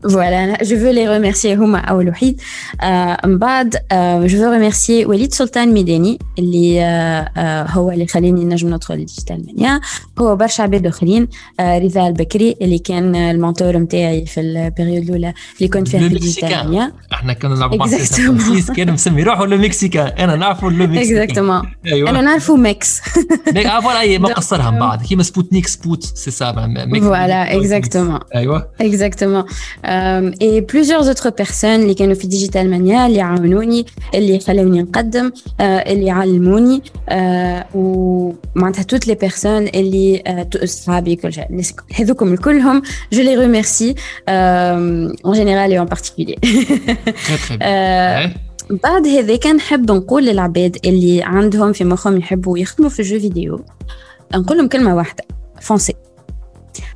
Voilà, 0.05 0.57
je 0.69 0.75
veux 0.75 0.91
les 0.91 1.07
remercier 1.07 1.45
هما 1.59 1.79
أول 1.79 2.09
وحيد 2.09 2.41
آه 2.81 3.17
من 3.25 3.37
بعد 3.37 3.75
آه 3.91 4.27
je 4.27 4.31
veux 4.31 4.73
remercier 4.73 5.07
وليد 5.07 5.33
سلطان 5.33 5.73
ميداني 5.73 6.19
اللي 6.39 6.81
آه 6.81 7.29
آه 7.37 7.63
هو 7.69 7.91
اللي 7.91 8.07
خلاني 8.07 8.45
نجم 8.45 8.73
ندخل 8.73 8.93
الديجيتال 8.93 9.45
مانيا 9.45 9.79
هو 10.19 10.35
برشا 10.35 10.63
عباد 10.63 10.87
آخرين 10.87 11.27
آه 11.59 11.79
رضا 11.79 12.07
البكري 12.07 12.55
اللي 12.61 12.79
كان 12.79 13.15
المونتور 13.15 13.77
نتاعي 13.77 14.25
في 14.25 14.39
البريود 14.41 15.03
الأولى 15.03 15.33
اللي 15.57 15.67
كنت 15.67 15.87
فيها 15.87 15.99
لو 16.01 16.09
في 16.09 16.15
الديجيتال 16.15 16.45
مكسيكان. 16.49 16.65
مانيا 16.67 16.91
إحنا 17.13 17.33
كنا 17.33 17.55
نلعبوا 17.55 17.77
مع 17.77 17.85
Exactement. 17.85 18.41
سيس 18.53 18.71
كان 18.71 18.91
مسمي 18.93 19.23
روحه 19.23 19.45
لو 19.45 19.57
مكسيكان 19.57 20.07
أنا 20.07 20.35
نعرفه 20.35 20.69
لو 20.69 20.87
مكسيكان 20.87 20.97
اكزاكتومون 21.21 21.61
أيوه 21.85 22.09
أنا 22.09 22.21
نعرفو 22.21 22.55
ميكس 22.55 23.01
ميك 23.53 23.65
آه 23.65 23.79
فوالا 23.79 23.99
أي، 23.99 24.19
ما 24.19 24.29
Donc, 24.29 24.33
قصرها 24.33 24.71
من 24.71 24.77
euh, 24.77 24.79
بعد 24.79 25.01
كيما 25.01 25.23
سبوتنيك 25.23 25.67
سبوت 25.67 26.03
سي 26.03 26.31
سا 26.31 26.53
Voilà, 26.53 27.53
exactement. 27.53 28.35
أيوه 28.35 28.67
Exactement. 28.83 29.45
Euh, 29.93 30.31
et 30.47 30.61
plusieurs 30.73 31.05
autres 31.11 31.29
personnes 31.41 31.63
اللي 31.83 31.93
كانوا 31.93 32.13
في 32.13 32.27
Digital 32.27 32.69
Mania 32.69 33.07
اللي 33.07 33.21
عاونوني 33.21 33.85
اللي 34.15 34.39
خلوني 34.39 34.81
نقدم 34.81 35.31
آه، 35.59 35.63
اللي 35.63 36.09
علموني 36.11 36.81
آه، 37.09 37.65
ومعناتها 37.75 38.83
toutes 38.83 39.07
les 39.07 39.15
personnes 39.15 39.67
اللي 39.67 40.23
آه، 40.27 40.43
تو- 40.43 40.65
صحابي 40.65 41.15
كل 41.15 41.33
شيء 41.33 41.49
الناس 41.49 41.73
هذوكم 41.95 42.35
كلهم 42.35 42.81
je 43.13 43.21
les 43.21 43.35
remercie 43.35 43.95
en 44.29 45.33
général 45.33 45.71
et 45.71 45.79
en 45.79 45.85
particulier 45.87 46.35
très 46.41 47.37
très 47.47 47.57
bien 47.57 48.33
بعد 48.83 49.07
هذاك 49.07 49.47
نحب 49.47 49.91
نقول 49.91 50.25
للعباد 50.25 50.77
اللي 50.85 51.23
عندهم 51.23 51.73
في 51.73 51.83
مخهم 51.83 52.17
يحبوا 52.17 52.57
يخدموا 52.57 52.89
في 52.89 53.01
jeux 53.01 53.19
vidéo 53.19 53.65
نقول 54.35 54.57
لهم 54.57 54.67
كلمة 54.67 54.95
واحدة 54.95 55.23
foncez 55.61 55.93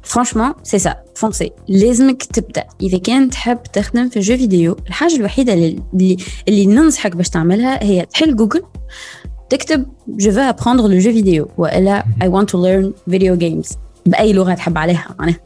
franchement 0.08 0.54
c'est 0.64 0.80
ça 0.80 0.96
foncez 1.16 1.52
لازمك 1.68 2.24
تبدا 2.24 2.64
اذا 2.82 2.98
كان 2.98 3.30
تحب 3.30 3.64
تخدم 3.64 4.10
في 4.10 4.20
jeux 4.20 4.38
vidéo 4.38 4.78
الحاجة 4.88 5.16
الوحيده 5.16 5.54
اللي 5.54 6.18
اللي, 6.48 6.66
ننصحك 6.66 7.16
باش 7.16 7.30
تعملها 7.30 7.84
هي 7.84 8.06
تحل 8.06 8.36
جوجل 8.36 8.64
تكتب 9.50 9.86
je 10.08 10.32
veux 10.32 10.40
apprendre 10.40 10.88
le 10.88 11.00
jeu 11.00 11.12
vidéo 11.12 11.48
والا 11.58 12.04
I 12.22 12.28
want 12.28 12.50
to 12.50 12.64
learn 12.64 12.94
video 13.10 13.36
games 13.36 13.70
باي 14.06 14.34
لغه 14.34 14.54
تحب 14.54 14.78
عليها 14.78 15.16
معناها 15.20 15.40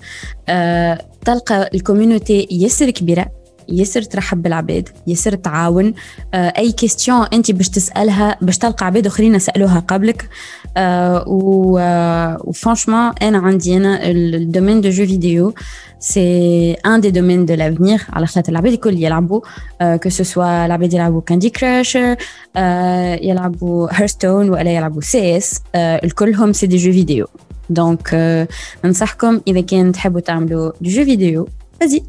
أه 0.50 1.06
تلقى 1.26 1.70
ال 1.74 1.81
community 1.81 2.48
ياسر 2.52 2.90
كبيره 2.90 3.41
ياسر 3.72 4.02
ترحب 4.02 4.42
بالعباد 4.44 4.90
ياسر 5.08 5.36
تعاون. 5.36 5.94
آه، 6.34 6.54
أي 6.58 6.72
question 6.72 7.26
أنت 7.34 7.52
باش 7.52 7.70
تسألها 7.70 8.38
باش 8.42 8.58
تلقى 8.58 8.86
عباد 8.86 9.06
آخرين 9.06 9.40
سالوها 9.40 9.80
قبلك. 9.80 10.30
آه، 10.78 11.24
و 11.28 11.80
و 12.44 12.49
franchement 12.49 13.12
أنا 13.22 13.38
عندي 13.38 13.78
أنا 13.78 14.00
ال 14.12 14.20
domaine 14.20 14.82
de 14.82 14.90
jeux 14.90 15.06
vidéo 15.06 15.54
c'est 16.00 16.74
un 16.74 17.02
des 17.02 17.12
domaines 17.12 17.46
de 17.46 17.54
l'avenir 17.54 18.02
على 18.10 18.28
خاطر 18.28 18.52
العباد 18.52 18.74
الكل 18.74 19.04
يلعبوا. 19.04 19.42
que 19.82 20.10
ce 20.10 20.24
soit 20.24 20.66
العباد 20.66 20.94
يلعبوا 20.94 21.22
Candy 21.22 21.50
Crush 21.50 21.98
يلعبوا 23.22 23.88
Hearthstone 23.92 24.50
ولا 24.50 24.72
يلعبوا 24.72 25.02
CS 25.02 25.62
الكلهم 25.76 26.54
c'est 26.54 26.68
des 26.68 26.78
jeux 26.78 26.92
vidéo 26.92 27.28
donc 27.70 28.48
ننصحكم 28.86 29.42
إذا 29.48 29.62
كان 29.62 29.92
تحبوا 29.92 30.20
تعملوا 30.20 30.72
des 30.82 30.90
jeux 30.90 31.06
vidéo 31.06 31.48
allez-y 31.80 32.04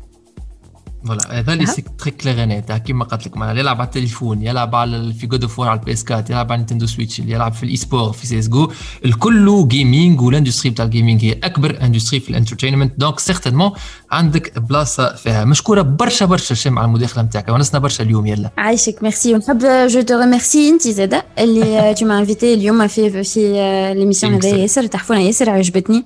voilà 1.07 1.39
هذا 1.39 1.53
اللي. 1.53 1.67
c'est 1.67 1.85
très 1.99 2.11
clair 2.11 2.59
كيما 2.79 3.05
قلت 3.05 3.27
لك 3.27 3.37
معناها 3.37 3.59
يلعب 3.59 3.77
على 3.81 3.87
التليفون 3.87 4.43
يلعب 4.43 4.75
على 4.75 5.13
في 5.13 5.27
God 5.27 5.43
of 5.43 5.61
على 5.61 5.81
ال 5.81 5.93
PS 5.93 6.05
4 6.11 6.25
يلعب 6.31 6.53
على 6.53 6.59
Nintendo 6.59 6.87
Switch 6.87 7.19
يلعب 7.19 7.53
في 7.53 7.63
ال 7.63 7.77
e-sport 7.77 8.13
في 8.13 8.27
CS:GO 8.27 8.73
الكل 9.05 9.69
gaming 9.69 10.21
وال 10.21 10.31
industry 10.31 10.71
بتاع 10.71 10.85
ال 10.85 10.90
gaming 10.90 11.25
هي 11.25 11.33
اكبر 11.45 11.79
industry 11.83 12.21
في 12.21 12.31
ال 12.31 12.35
entertainment 12.35 12.93
donc 12.99 13.19
certainement 13.21 13.71
عندك 14.11 14.59
بلاصة 14.59 15.15
فيها. 15.15 15.45
مشكورة 15.45 15.83
برشا 15.83 16.27
برشا 16.27 16.55
شام 16.55 16.79
على 16.79 16.87
المداخلة 16.87 17.23
نتاعك. 17.25 17.49
ونسنا 17.49 17.81
برشا 17.81 18.05
اليوم 18.05 18.27
يلا. 18.27 18.51
عايشك 18.59 19.03
ميرسي. 19.03 19.35
ونحب 19.35 19.59
je 19.89 20.01
te 20.01 20.19
remercie 20.21 20.69
انت 20.69 20.89
زاده 20.89 21.25
اللي 21.39 21.95
tu 21.99 22.07
invitais 22.07 22.55
اليوم 22.55 22.87
في 22.87 23.25
في 23.25 23.53
l'émission 23.97 24.33
Thanks. 24.33 24.45
هذايا 24.45 24.57
ياسر 24.63 24.87
تحفونه 24.87 25.21
ياسر 25.21 25.51
عجبتني. 25.51 26.05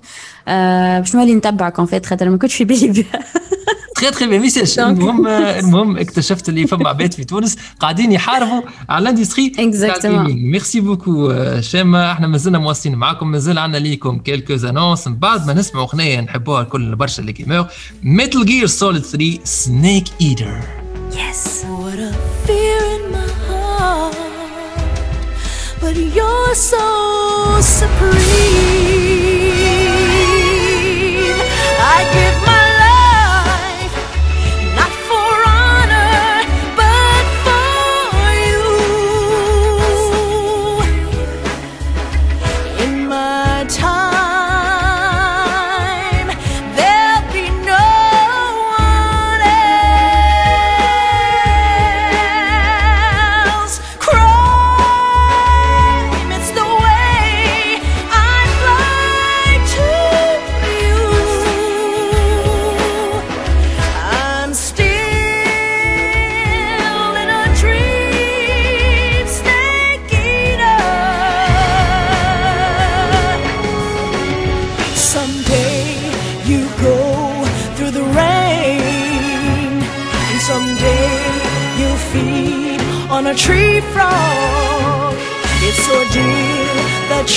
آه، 0.48 0.98
باش 0.98 1.14
نولي 1.16 1.34
نتبعك 1.34 1.78
en 1.78 1.86
fait 1.86 2.06
خاطر 2.06 2.30
ما 2.30 2.36
كنتش 2.38 2.54
في 2.54 2.64
بالي. 2.64 2.88
بها 2.88 3.20
très 3.96 4.10
très 4.10 4.26
bien 4.26 4.40
message 4.40 4.78
المهم 4.78 5.26
المهم 5.26 5.98
اكتشفت 5.98 6.48
اللي 6.48 6.66
فما 6.66 6.88
عباد 6.88 7.14
في 7.14 7.24
تونس. 7.24 7.56
قاعدين 7.80 8.12
يحاربوا 8.12 8.62
على 8.88 9.02
ال 9.02 9.07
industry. 9.07 9.52
Exactement. 9.56 10.06
merci 10.28 10.80
beaucoup 10.80 11.34
شاما 11.60 12.12
إحنا 12.12 12.26
مازلنا 12.26 12.58
مواصلين 12.58 12.94
معاكم. 12.96 13.30
مازال 13.30 13.58
عندنا 13.58 13.78
ليكم 13.78 14.18
quelques 14.18 14.54
annonces 14.68 15.08
من 15.08 15.16
بعد 15.16 15.46
ما 15.46 15.52
نسمعوا 15.52 15.86
اغنية 15.86 16.20
نحبوها 16.20 16.62
الكل 16.62 16.96
برشا 16.96 17.20
les 17.20 17.32
gamers 17.32 17.66
Metal 18.02 18.46
Gear 18.46 18.66
Solid 18.66 19.02
3 19.02 19.38
Snake 19.44 20.04
Eater 20.20 20.60
What 21.86 21.98
a 22.08 22.12
fear 22.44 22.82
in 22.96 23.04
my 23.16 23.28
heart, 23.48 24.16
but 25.80 25.96
you're 26.16 26.54
so 26.72 26.86
supreme. 27.78 28.76
I 31.94 31.98
give 32.14 32.35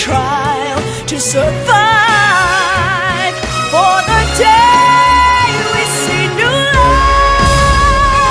trial 0.06 0.80
to 1.10 1.16
survive 1.34 2.56
for 3.72 3.95
the 4.10 4.22
day 4.45 5.47
we 5.74 5.84
see 6.02 6.26
new 6.39 6.56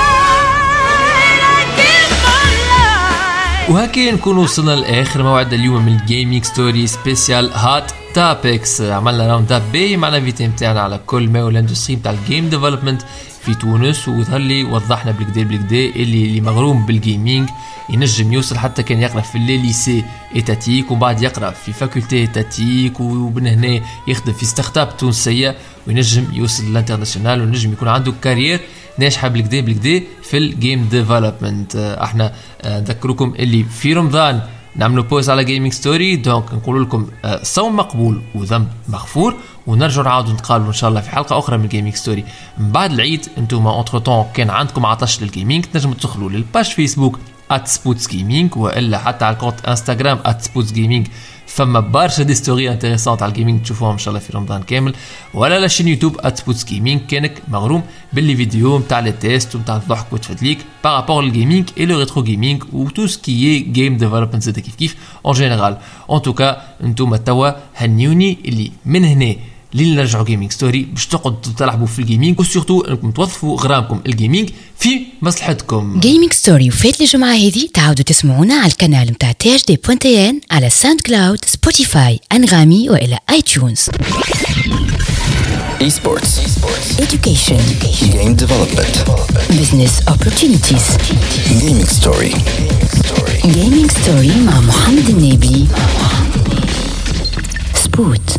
light. 0.08 1.40
I 1.56 1.60
give 1.78 2.10
my 2.26 2.48
life. 2.72 3.70
وهكا 3.70 4.10
نكون 4.12 4.36
وصلنا 4.38 4.70
لآخر 4.70 5.22
موعد 5.22 5.52
اليوم 5.52 5.86
من 5.86 5.92
ال 6.00 6.07
Gaming 6.07 6.44
Story 6.44 6.86
spécial 6.86 7.50
Hot 7.54 7.92
Topics 8.14 8.80
عملنا 8.82 9.26
round 9.26 9.52
up 9.52 9.62
باهي 9.72 9.96
مع 9.96 10.08
ال 10.08 10.13
invitée 10.13 10.46
نتاعنا 10.46 10.80
على 10.80 11.00
كل 11.06 11.28
ما 11.28 11.42
هو 11.42 11.48
ال 11.48 11.54
industry 11.54 11.96
نتاع 11.96 12.12
ال 12.12 12.20
game 12.20 12.48
development 12.48 13.02
في 13.42 13.54
تونس 13.54 14.08
وظهر 14.08 14.38
لي 14.38 14.64
وضحنا 14.64 15.12
بالكدا 15.12 15.42
بالكدا 15.42 15.76
اللي 15.76 16.24
اللي 16.24 16.40
مغروم 16.40 16.86
بال 16.86 17.02
gaming 17.02 17.48
ينجم 17.90 18.32
يوصل 18.32 18.58
حتى 18.58 18.82
كان 18.82 19.00
يقرأ 19.00 19.20
في 19.20 19.38
les 19.38 19.58
lycées 19.58 20.04
étatiques 20.36 20.90
ومن 20.90 21.00
بعد 21.00 21.22
يقرأ 21.22 21.50
في 21.50 21.72
faculté 21.72 22.16
étatique 22.16 23.00
ومن 23.00 23.46
هنا 23.46 23.80
يخدم 24.08 24.32
في 24.32 24.46
startup 24.46 24.96
تونسية 24.96 25.56
وينجم 25.86 26.24
يوصل 26.32 26.64
لل 26.64 26.74
international 26.74 27.40
وينجم 27.40 27.72
يكون 27.72 27.88
عنده 27.88 28.12
carrière 28.22 28.60
ناجحة 28.98 29.28
بالكدا 29.28 29.60
بالكدا 29.60 30.02
في 30.22 30.36
ال 30.38 30.48
game 30.48 30.88
development. 30.90 31.76
إحنا 31.76 32.32
آه، 32.62 32.80
نذكركم 32.80 33.34
اللي 33.38 33.64
في 33.64 33.92
رمضان 33.92 34.40
نعملوا 34.78 35.04
pause 35.04 35.30
على 35.30 35.44
Gaming 35.44 35.72
Story 35.72 36.16
donc 36.16 36.54
نقول 36.54 36.82
لكم 36.82 37.06
آه، 37.24 37.42
صوم 37.42 37.76
مقبول 37.76 38.22
وذنب 38.34 38.68
مغفور. 38.88 39.34
ونرجع 39.66 40.02
نعاودوا 40.02 40.32
نتقابلوا 40.32 40.68
إن 40.68 40.72
شاء 40.72 40.90
الله 40.90 41.00
في 41.00 41.10
حلقة 41.10 41.38
أخرى 41.38 41.58
من 41.58 41.68
Gaming 41.68 41.94
Story 41.94 42.24
من 42.58 42.72
بعد 42.72 42.92
العيد 42.92 43.26
أنتم 43.38 43.66
entre 43.66 44.26
كان 44.34 44.50
عندكم 44.50 44.86
عطش 44.86 45.22
لل 45.22 45.33
gaming 45.33 45.64
تنجموا 45.64 45.94
تدخلوا 45.94 46.30
لل 46.30 46.42
page 46.42 46.64
Facebook 46.64 47.18
@سبوتس 47.64 48.08
gaming 48.08 48.56
وإلا 48.56 48.98
حتى 48.98 49.24
على 49.24 49.34
ال 49.34 49.39
compte 49.39 49.64
Instagram 49.64 50.18
@سبوتس 50.38 50.72
gaming 50.72 51.06
فما 51.48 51.80
برشا 51.80 52.22
des 52.22 52.34
stories 52.34 52.70
intéressantes 52.72 53.22
على 53.22 53.30
ال 53.30 53.35
gaming 53.35 53.62
تشوفوهم 53.62 53.92
إن 53.92 53.98
شاء 53.98 54.08
الله 54.08 54.26
في 54.26 54.32
رمضان 54.32 54.62
كامل. 54.62 54.94
ولا 55.34 55.58
la 55.60 55.67
chaîne 55.67 55.88
YouTube 55.88 56.28
@سبوتس 56.34 56.64
gaming 56.64 57.00
كأنك 57.08 57.42
مغروم 57.48 57.82
بال 58.12 58.22
les 58.22 58.36
vidéos 58.36 58.78
نتاع 58.78 59.00
les 59.00 59.12
tests 59.12 59.54
ونتاع 59.54 59.76
الضحك 59.76 60.12
وتفدليك 60.12 60.58
بارابور 60.84 61.22
للجيمنج 61.22 61.68
اي 61.78 61.86
لو 61.86 61.98
ريترو 61.98 62.22
جيمنج 62.22 62.62
و 62.72 62.88
تو 62.88 63.06
سكي 63.06 63.58
جيم 63.58 63.96
ديفلوبمنت 63.96 64.42
زاد 64.42 64.58
كيف 64.58 64.74
كيف 64.74 64.96
en 65.26 65.34
général 65.34 65.76
en 66.12 66.22
tout 66.22 66.45
cas 66.45 66.62
أنتم 66.84 67.16
توا 67.16 67.50
هنيوني 67.76 68.38
اللي 68.44 68.72
من 68.84 69.04
هنا. 69.04 69.36
لين 69.74 69.96
نرجعوا 69.96 70.24
Gaming 70.24 70.52
Story 70.52 70.82
باش 70.82 71.06
تقعدوا 71.06 71.52
تلعبوا 71.58 71.86
في 71.86 71.98
ال 71.98 72.04
gaming 72.04 72.40
و 72.40 72.45
surtout 72.45 72.80
انكم 72.80 73.10
توظفوا 73.10 73.56
غرامكم 73.60 74.00
ال 74.06 74.13
gaming 74.13 74.50
في 74.78 75.00
مصلحتكم 75.22 76.00
Gaming 76.00 76.32
Story 76.32 76.68
وفات 76.68 77.00
الجمعة 77.00 77.34
هذه 77.34 77.68
تعاودوا 77.74 78.04
تسمعونا 78.04 78.54
على 78.54 78.72
القناة 78.72 79.04
متاع 79.04 79.32
تي 79.32 79.54
اش 79.54 79.64
دي 79.64 79.76
بوان 79.86 79.98
تي 79.98 80.28
ان 80.30 80.40
على 80.50 80.70
ساوند 80.70 81.00
كلاود 81.00 81.44
سبوتيفاي 81.44 82.20
انغامي 82.32 82.90
والى 82.90 83.18
اي 83.30 83.42
تيونز 83.42 83.88
Esports. 85.88 86.32
education 87.06 87.62
Game 88.16 88.34
development. 88.44 88.94
business 89.60 89.94
opportunities 90.14 90.86
Gaming 91.62 91.86
story. 91.98 92.32
gaming 93.56 93.88
story 94.00 94.32
مع 94.46 94.60
محمد 94.60 95.08
النبي 95.08 95.66
سبوت 97.84 98.30